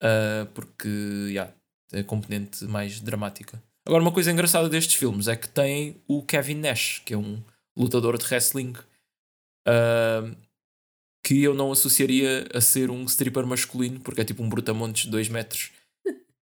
[0.01, 1.53] ah, porque, já,
[1.93, 3.61] é a componente mais dramática.
[3.85, 7.41] Agora, uma coisa engraçada destes filmes é que tem o Kevin Nash, que é um
[7.75, 8.73] lutador de wrestling,
[9.67, 10.29] ah,
[11.23, 15.11] que eu não associaria a ser um stripper masculino, porque é tipo um brutamontes de
[15.11, 15.71] 2 metros.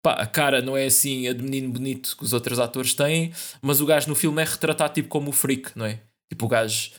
[0.07, 3.33] Pá, a cara não é assim a de menino bonito que os outros atores têm,
[3.61, 5.99] mas o gajo no filme é retratado tipo como o freak, não é?
[6.29, 6.91] Tipo o gajo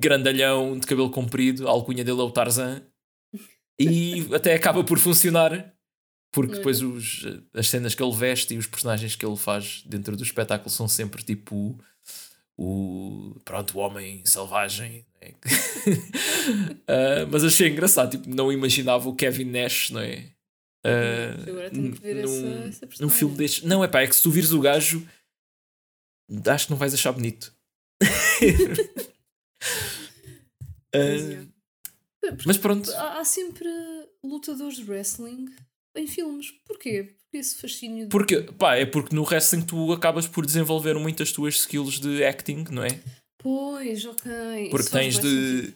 [0.00, 2.82] grandalhão, de cabelo comprido, a alcunha dele é o Tarzan,
[3.78, 5.72] e até acaba por funcionar,
[6.32, 6.58] porque Uhum.
[6.58, 10.24] depois os, as cenas que ele veste e os personagens que ele faz dentro do
[10.24, 11.78] espetáculo são sempre tipo
[12.58, 15.06] o, pronto, o homem selvagem.
[15.22, 15.34] né?
[16.88, 20.33] Ah, mas achei engraçado, tipo, não imaginava o Kevin Nash, não é?
[20.84, 23.64] Ah, Agora tenho que ver num- essa- essa num filme destes.
[23.64, 25.06] Não, é pá, é que se tu vires o gajo,
[26.46, 27.54] acho que não vais achar bonito.
[32.20, 33.68] Porque mas pronto, Há, há sempre
[34.22, 35.46] lutadores de wrestling
[35.96, 36.50] em filmes.
[36.66, 37.04] Porquê?
[37.18, 38.04] Porque esse fascínio.
[38.04, 41.98] de- porque, pá, é porque no wrestling tu acabas por desenvolver muito as tuas skills
[42.00, 42.88] de acting, não é?
[43.38, 44.70] Pois, ok.
[44.70, 45.74] Porque Isso tens de,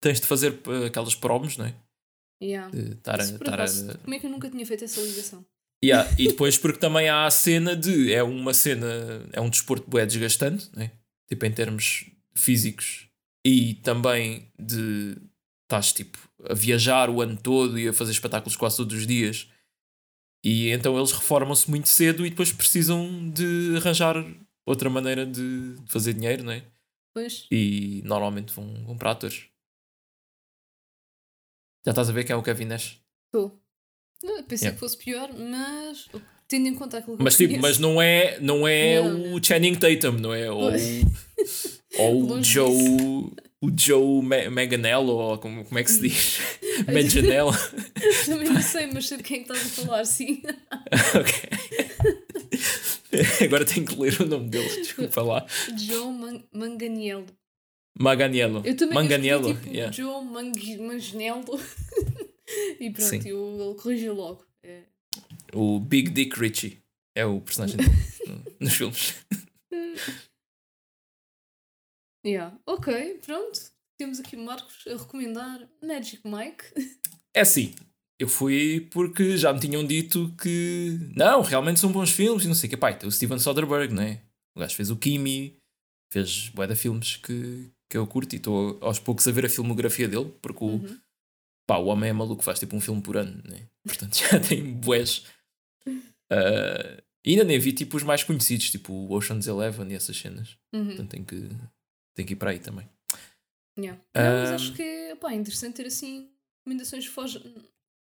[0.00, 1.74] tens de fazer uh, aquelas promos, não é?
[2.42, 2.70] Yeah.
[2.70, 3.22] De estar a.
[3.22, 5.44] Isso, por estar a- acaso, Como é que eu nunca tinha feito essa ligação?
[5.84, 8.12] Yeah, E depois porque também há a cena de.
[8.12, 8.86] É uma cena.
[9.32, 10.90] É um desporto bué desgastante, né?
[11.28, 13.08] Tipo em termos físicos
[13.46, 15.16] e também de.
[15.64, 16.16] Estás tipo
[16.48, 19.48] a viajar o ano todo e a fazer espetáculos quase todos os dias.
[20.44, 24.14] E então eles reformam-se muito cedo e depois precisam de arranjar
[24.64, 26.62] outra maneira de de fazer dinheiro, não é?
[27.12, 27.46] Pois.
[27.50, 29.44] E normalmente vão, vão para atores.
[31.86, 32.98] Já estás a ver quem é o Kevin Nash?
[33.26, 33.58] Estou.
[34.48, 34.72] Pensei Yeah.
[34.74, 36.08] que fosse pior, mas
[36.48, 39.42] tendo em conta aquilo que Mas eu tipo, mas não é, não é Não, o
[39.44, 40.50] Channing Tatum, não é?
[40.50, 40.72] Ou,
[41.98, 43.30] ou o Joe.
[43.60, 46.38] O Joe Ma- Manganiello, ou como, como é que se diz?
[46.92, 47.52] Manganiello.
[48.26, 50.42] Também não sei, mas sei de quem estás a falar, sim.
[51.14, 51.50] ok.
[53.46, 55.46] Agora tenho que ler o nome dele, desculpa lá.
[55.76, 57.26] Joe Man Manganiello.
[57.98, 58.62] Manganiello.
[58.64, 59.92] Eu também Manganiello, tipo, yeah.
[59.92, 61.60] Joe Mang Manganiello.
[62.80, 63.20] e pronto, Sim.
[63.28, 64.44] eu, ele corrigiu logo.
[64.62, 64.82] É.
[65.54, 66.82] O Big Dick Richie.
[67.14, 67.90] É o personagem dele
[68.26, 69.14] no- nos filmes.
[72.24, 72.58] Yeah.
[72.66, 73.60] Ok, pronto.
[73.98, 76.64] Temos aqui o Marcos a recomendar Magic Mike.
[77.32, 77.72] É assim,
[78.18, 82.54] eu fui porque já me tinham dito que não, realmente são bons filmes e não
[82.56, 82.76] sei o que.
[82.76, 84.22] Pai, tem o Steven Soderbergh, não é?
[84.56, 85.56] O gajo fez o Kimi,
[86.12, 89.48] fez bué de filmes que, que eu curto e estou aos poucos a ver a
[89.48, 91.00] filmografia dele, porque o, Uhum.
[91.66, 93.68] pá, o homem é maluco, faz tipo um filme por ano, né?
[93.84, 95.24] Portanto já tem bués.
[96.30, 100.16] Ah, e ainda nem vi tipo os mais conhecidos, tipo o Ocean's Eleven e essas
[100.16, 100.56] cenas.
[100.72, 100.86] Uhum.
[100.86, 101.48] Portanto tem que,
[102.14, 102.88] tem que ir para aí também.
[103.78, 104.00] Yeah.
[104.14, 104.54] Não, mas Ah.
[104.54, 106.30] acho que é pá, interessante ter assim
[106.60, 107.42] recomendações que fogem,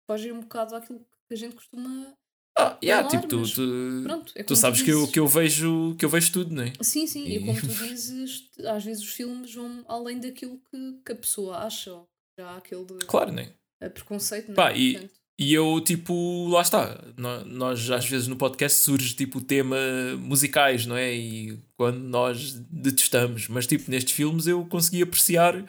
[0.07, 2.15] fogem um bocado àquilo que a gente costuma.
[2.59, 6.05] Ah, yeah, tipo, tu, tu, Pronto, é tu sabes que eu, que, eu vejo, que
[6.05, 6.73] eu vejo tudo, não é?
[6.83, 11.01] Sim, sim, e E- como tu dizes, às vezes os filmes vão além daquilo que,
[11.05, 12.07] que a pessoa acha, ou
[12.39, 13.53] já aquele Claro, não é?
[13.81, 14.57] eh, preconceito, não é?
[14.57, 17.03] Pá, e- Portanto, E eu, tipo, lá está.
[17.17, 19.77] nó- Nós, às vezes, no podcast surge tipo o tema
[20.19, 21.13] musicais, não é?
[21.15, 25.65] E quando nós detestamos, mas tipo, nestes filmes eu consegui apreciar,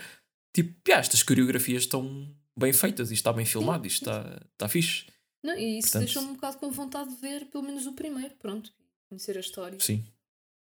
[0.53, 2.29] tipo, "Ah, estas coreografias estão
[2.59, 5.05] bem feitas, isto está bem filmado, isto está, está fixe.
[5.44, 8.34] Não, e isso Portanto- deixou-me um bocado com vontade de ver pelo menos o primeiro,
[8.36, 8.72] pronto,
[9.10, 9.78] conhecer a história.
[9.80, 10.04] Sim.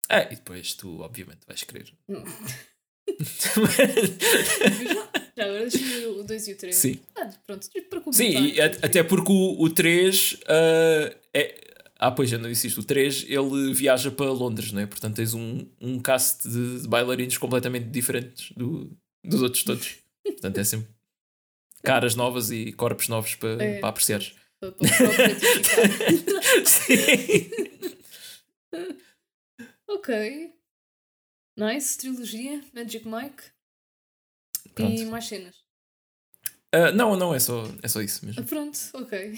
[0.08, 1.92] É, e depois tu, obviamente, vais querer.
[5.36, 6.74] Já agora deixa-me ver o 2 e o 3.
[6.74, 7.00] Sim.
[7.16, 8.14] Ah, pronto, para comentar.
[8.14, 11.64] Sim, e a- até porque o, o 3 ah, é.
[11.96, 12.80] Ah, pois, eu não disse isto.
[12.80, 14.86] O 3 ele viaja para Londres, não é?
[14.86, 18.90] Portanto, tens um, um cast de, de bailarinos completamente diferentes do,
[19.24, 19.96] dos outros todos.
[20.24, 20.88] Portanto, é sempre
[21.82, 23.78] caras novas e corpos novos para, É.
[23.80, 24.34] para apreciares.
[24.72, 26.66] Para, para o.
[26.66, 27.50] Sim.
[29.88, 30.52] ok.
[31.56, 33.42] Nice, trilogia, Magic Mike.
[34.66, 35.06] E Pronto.
[35.06, 35.62] mais cenas.
[36.72, 38.44] Ah, não, não, é só, é só isso Ah, mesmo.
[38.46, 39.34] pronto, ok.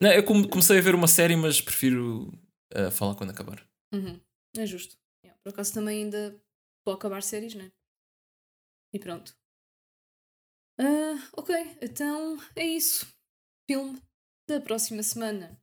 [0.00, 2.32] Não, eu come- comecei a ver uma série, mas prefiro
[2.74, 3.64] ah, falar quando acabar.
[3.94, 4.20] Uhum,
[4.56, 4.96] É justo.
[5.24, 6.42] Yeah, Por acaso também ainda
[6.84, 7.70] vou acabar séries, né?
[8.92, 9.36] E pronto.
[10.80, 13.06] Ah, ok, então é isso.
[13.70, 14.02] Filme
[14.48, 15.60] da próxima semana.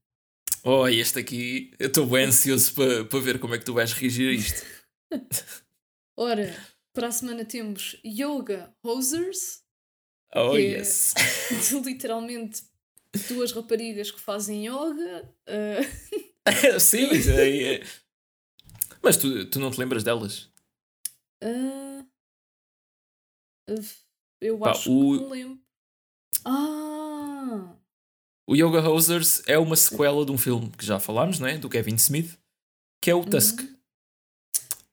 [0.63, 3.93] Oh, este aqui, eu estou bem ansioso para para ver como é que tu vais
[3.93, 4.65] reagir a isto.
[6.17, 6.53] Ora,
[6.93, 9.63] para a semana temos Yoga Hosers,
[10.35, 11.13] Oh, Que é- yes.
[11.69, 12.61] de literalmente
[13.29, 15.33] duas raparigas que fazem yoga.
[15.47, 15.81] ah,
[16.79, 17.07] Sim,
[17.37, 17.83] aí é.
[19.01, 20.51] Mas tu, tu não te lembras delas?
[21.41, 22.05] ah,
[24.41, 25.59] eu Pá, acho o- que não lembro.
[26.45, 26.78] Ah!
[28.49, 31.57] O Yoga Hosers é uma sequela de um filme que já falámos, não é?
[31.59, 32.35] Do Kevin Smith,
[32.99, 33.59] que é o Tusk.
[33.61, 33.75] Uhum.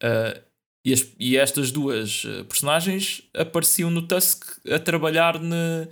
[0.02, 0.42] Ah,
[0.84, 5.88] e, as- e estas duas ah, personagens apareciam no Tusk a trabalhar na,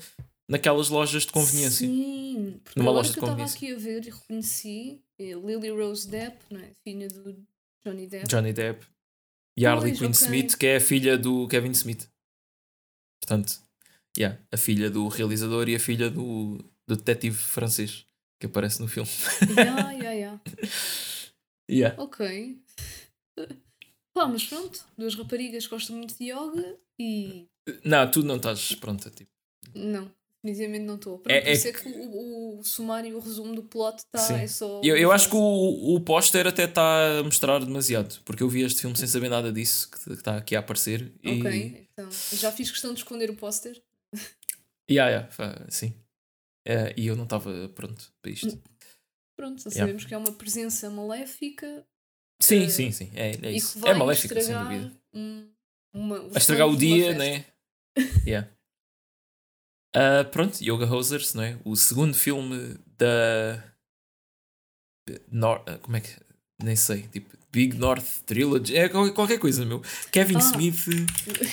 [0.47, 1.89] naquelas lojas de conveniência.
[1.89, 5.71] Sim, porque Numa loja que de eu estava aqui a ver e reconheci é Lily
[5.71, 6.71] Rose Depp, não é?
[6.85, 7.35] filha do
[7.85, 8.29] Johnny Depp.
[8.29, 8.87] Johnny Depp
[9.57, 10.11] e Harley Quinn ok.
[10.27, 12.07] Smith, que é a filha do Kevin Smith.
[13.23, 13.59] Portanto,
[14.19, 16.59] yeah, a filha do realizador e a filha do,
[16.89, 18.07] do detetive francês
[18.41, 19.09] que aparece no filme.
[19.57, 20.41] yeah, yeah, yeah.
[21.71, 21.95] Yeah.
[22.03, 22.59] Ok.
[24.15, 27.47] Pá, mas pronto, duas raparigas gostam muito de yoga e
[27.83, 29.09] Não, tu não estás pronta.
[29.11, 29.31] Tipo.
[29.75, 30.11] não,
[30.45, 31.23] definitivamente não estou.
[31.27, 34.83] É- É, é que o, o sumário, o resumo do plot está é só.
[34.85, 38.61] Eu, eu acho que o, o póster até está a mostrar demasiado, porque eu vi
[38.63, 41.13] este filme sem saber nada disso que está aqui a aparecer.
[41.25, 43.83] E, Ok, então já fiz questão de esconder o póster.
[44.89, 45.95] Yeah, yeah, sim.
[46.67, 48.61] Eh, e eu não estava pronto para isto.
[49.37, 49.81] Pronto, já Yeah.
[49.87, 51.85] sabemos que é uma presença maléfica
[52.43, 53.11] Sim, Eh, sim, sim.
[53.15, 53.87] É, é isso.
[53.87, 54.93] É maléfica, sem dúvida.
[55.13, 55.49] um,
[55.95, 57.19] uma, a estragar o dia, festa.
[57.19, 57.45] né?
[58.27, 58.49] Yeah.
[59.95, 61.59] Ah, pronto, Yoga Hosers, não é?
[61.65, 63.63] O segundo filme da.
[65.31, 65.63] Nor...
[65.83, 66.11] Como é que.
[66.63, 68.77] Nem sei, tipo, Big North Trilogy.
[68.77, 69.81] É qualquer, coisa, meu.
[70.11, 70.41] Kevin Ah.
[70.41, 70.85] Smith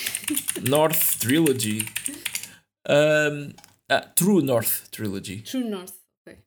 [0.68, 1.86] North Trilogy.
[2.88, 3.54] Ahm,
[3.92, 5.42] ah, True North Trilogy.
[5.42, 5.94] True North.
[6.28, 6.38] ok.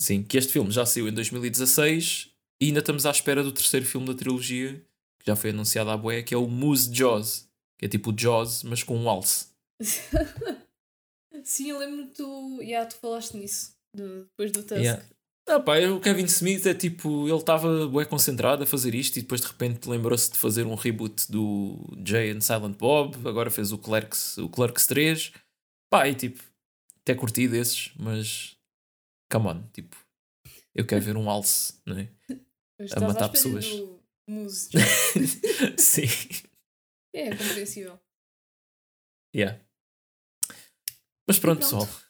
[0.00, 2.30] Sim, que este filme já saiu em 2016
[2.60, 4.74] e ainda estamos à espera do terceiro filme da trilogia,
[5.20, 7.48] que já foi anunciado à boé, que é o Moose Jaws.
[7.78, 9.46] Que é tipo o Jaws, mas com um alce.
[11.44, 14.80] Sim, eu lembro que tu, yeah, tu falaste nisso do- depois do Tusk.
[14.80, 15.04] Yeah.
[15.46, 19.22] Ah, pá, o Kevin Smith é tipo, ele estava bem concentrado a fazer isto e
[19.22, 21.76] depois de repente lembrou-se de fazer um reboot do
[22.06, 25.32] Jay and Silent Bob, agora fez o Clerks, o Clerks 3.
[25.92, 26.42] Pá, e tipo,
[27.04, 28.56] até curti desses, mas
[29.30, 29.94] come on, tipo,
[30.74, 32.08] eu quero ver um alce, não é?
[32.96, 33.66] A matar pessoas.
[34.28, 34.70] Muse.
[35.78, 36.06] Sim.
[37.14, 38.00] é compreensível.
[39.36, 39.60] Yeah.
[41.28, 41.86] Mas pronto, pronto.
[41.86, 42.04] pessoal.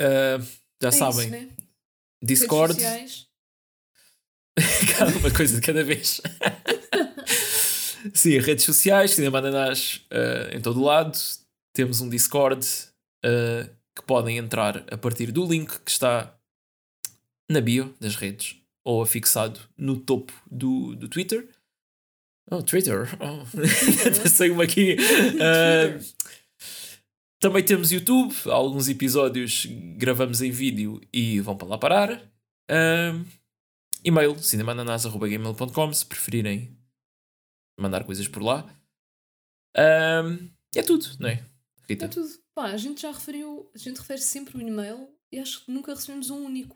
[0.00, 0.38] Ah,
[0.82, 1.56] já É sabem, Isso, né?
[2.22, 3.26] Discord, Redes sociais.
[4.98, 6.20] cada uma coisa de cada vez.
[8.14, 11.16] Sim, redes sociais, Cinema Ananás ah, em todo lado.
[11.74, 12.66] Temos um Discord
[13.24, 16.34] ah, que podem entrar a partir do link que está
[17.50, 21.48] na bio das redes ou afixado no topo do, do Twitter.
[22.50, 23.08] Oh, Twitter.
[23.20, 24.28] Oh.
[24.28, 24.96] Saiu-me aqui.
[25.40, 25.98] Ah,
[27.40, 32.32] também temos YouTube, alguns episódios gravamos em vídeo e vão para lá parar.
[32.68, 33.24] Ahm,
[34.04, 36.76] e-mail cinemananás.gmail.com se preferirem
[37.78, 38.64] mandar coisas por lá.
[39.76, 41.44] Ahm, é tudo, não é?
[41.88, 42.06] Rita?
[42.06, 42.45] É tudo.
[42.56, 45.94] Pá, a gente já referiu, a gente refere sempre o e-mail e acho que nunca
[45.94, 46.74] recebemos um único.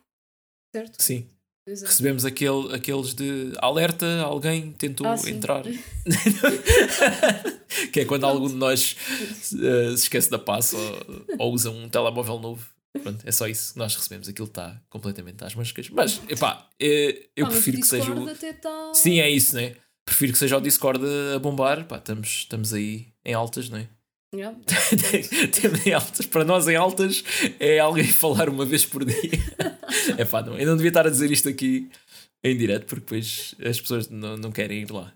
[0.77, 1.03] Certo?
[1.03, 1.27] Sim.
[1.65, 1.87] Pois é.
[1.87, 5.65] Recebemos aquele, aqueles de alerta, alguém tentou Ah, entrar.
[7.93, 8.97] que é quando algum de nós
[9.55, 12.69] eh, se esquece da passa ou, ou usa um telemóvel novo
[13.03, 14.29] Pronto, é só isso que nós recebemos.
[14.29, 15.89] Aquilo está completamente às moscas.
[15.91, 18.27] Mas, epá, eh, eu Ah, prefiro que seja o.
[18.27, 18.93] Discord até tá...
[18.93, 19.77] Sim, é isso, né?
[20.05, 21.01] Prefiro que seja o Discord
[21.35, 21.87] a bombar.
[21.87, 23.89] Pá, estamos, estamos aí em altas, não é?
[24.35, 24.57] Yeah.
[25.61, 26.27] Temos em altas.
[26.27, 27.25] Para nós, em altas,
[27.59, 29.17] é alguém falar uma vez por dia.
[30.17, 31.91] é pá, não, eu não devia estar a dizer isto aqui
[32.43, 35.13] em direto, porque depois as pessoas não, não querem ir lá.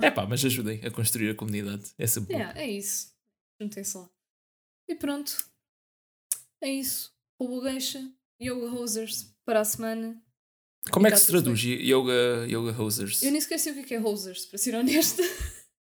[0.00, 1.90] é pá, mas ajudem a construir a comunidade.
[1.98, 2.34] É sempre.
[2.34, 3.12] Yeah, é isso.
[3.60, 4.08] Juntem-se lá.
[4.88, 5.32] E pronto.
[6.62, 7.12] É isso.
[7.40, 8.08] Roubo Geisha,
[8.40, 10.22] Yoga Hosers para a semana.
[10.90, 13.22] Como é que tá se tudo traduz yoga, yoga hosers?
[13.22, 15.22] Eu nem sei o que é Hosers, para ser honesta.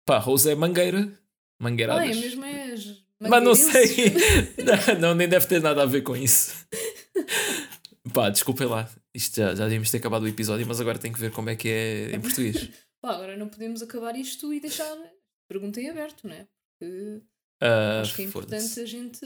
[0.06, 1.12] Pá, hose é mangueira.
[1.60, 2.02] Mangueiradas.
[2.02, 4.12] Ah, é mesmo as Mas não sei.
[4.94, 6.66] não, não, nem deve ter nada a ver com isso.
[8.12, 8.88] Pá, desculpem lá.
[9.14, 11.56] Isto já, já devíamos ter acabado o episódio, mas agora tem que ver como é
[11.56, 12.68] que é em português.
[13.00, 15.10] Pá, agora não podemos acabar isto e deixar a
[15.48, 16.46] pergunta em aberto, não é?
[16.78, 17.22] Porque
[17.60, 19.20] Ah, acho que é importante a gente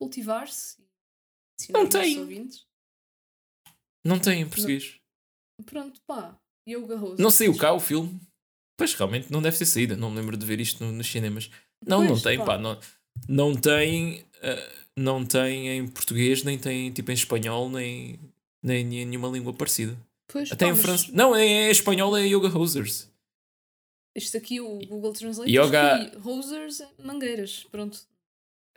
[0.00, 0.76] cultivar-se
[1.68, 2.18] e Não tem.
[2.18, 2.66] ouvintes.
[4.04, 4.98] Não tem em português.
[5.66, 6.38] Pronto, pá.
[6.68, 7.18] Yoga Hosers.
[7.18, 8.18] Não saiu cá o filme.
[8.80, 9.94] Pois realmente não deve ter saído.
[9.96, 11.50] Não me lembro de ver isto no- nos cinemas.
[11.86, 12.44] Não, não Pois, tem, pá.
[12.46, 12.58] pá.
[12.58, 12.78] Não,
[13.28, 14.24] não tem.
[14.42, 18.18] ah, não tem em português, nem tem tipo em espanhol, nem,
[18.62, 19.94] nem em nenhuma língua parecida.
[20.32, 21.12] Pois, Até pá, em francês.
[21.12, 23.08] Não, em, em espanhol é Yoga Hosers.
[24.16, 27.66] Isto aqui, o Google Translate, Yoga- Hosers é mangueiras.
[27.70, 27.98] Pronto.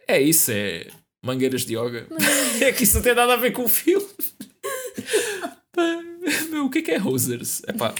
[0.07, 0.87] É isso, é
[1.23, 2.07] mangueiras de yoga.
[2.09, 2.61] Mangueiras.
[2.61, 4.05] É que isso não tem nada a ver com o filme.
[5.71, 6.01] Pá,
[6.49, 7.61] Meu, o que é que é Hosers?
[7.67, 7.93] Epá,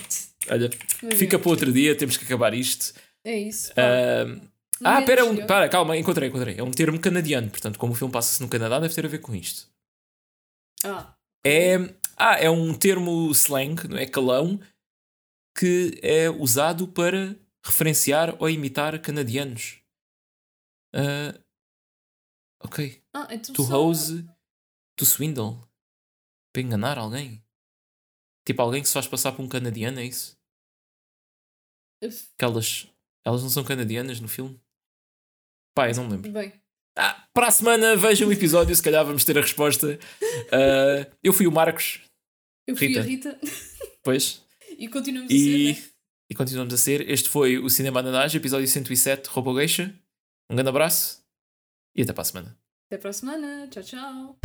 [0.50, 0.70] olha,
[1.16, 2.94] fica é, para outro dia, temos que acabar isto.
[3.24, 3.72] É isso.
[3.78, 4.41] Ahm,
[4.84, 6.58] ah, Mangueiras pera, de um, para, calma, encontrei, encontrei.
[6.58, 9.20] É um termo canadiano, portanto, como o filme passa-se no Canadá, deve ter a ver
[9.20, 9.68] com isto.
[10.86, 11.16] Ah,
[11.46, 11.76] É,
[12.18, 14.06] ah, é um termo slang, não é?
[14.06, 14.60] Calão,
[15.58, 17.36] que é usado para
[17.66, 19.80] referenciar ou imitar canadianos.
[20.94, 21.39] Ah,
[22.64, 23.02] ok.
[23.14, 24.28] ah, então To só- hose,
[24.98, 25.60] to swindle.
[26.54, 27.41] Para enganar alguém.
[28.46, 30.38] Tipo, alguém que se faz passar por um canadiano, é isso?
[32.38, 32.88] Que elas,
[33.26, 34.60] elas não são canadianas no filme?
[35.76, 36.32] Pá, eu não me lembro.
[36.32, 36.54] Bem,
[36.98, 39.98] Ah, para a semana vejam o episódio, se calhar vamos ter a resposta.
[40.52, 42.02] Ah, eu fui o Marcos,
[42.68, 43.00] eu fui Rita.
[43.00, 43.39] a Rita
[44.04, 44.44] pois.
[44.78, 45.84] e continuamos a ser, E, né?
[46.30, 47.10] e continuamos a ser.
[47.10, 49.98] Este foi o Cinema Ananás, episódio 107, Roupa Geisha.
[50.50, 51.24] Um grande abraço
[51.96, 52.58] e até para a semana.
[52.88, 53.68] Até para a semana.
[53.70, 54.38] Tchau, tchau.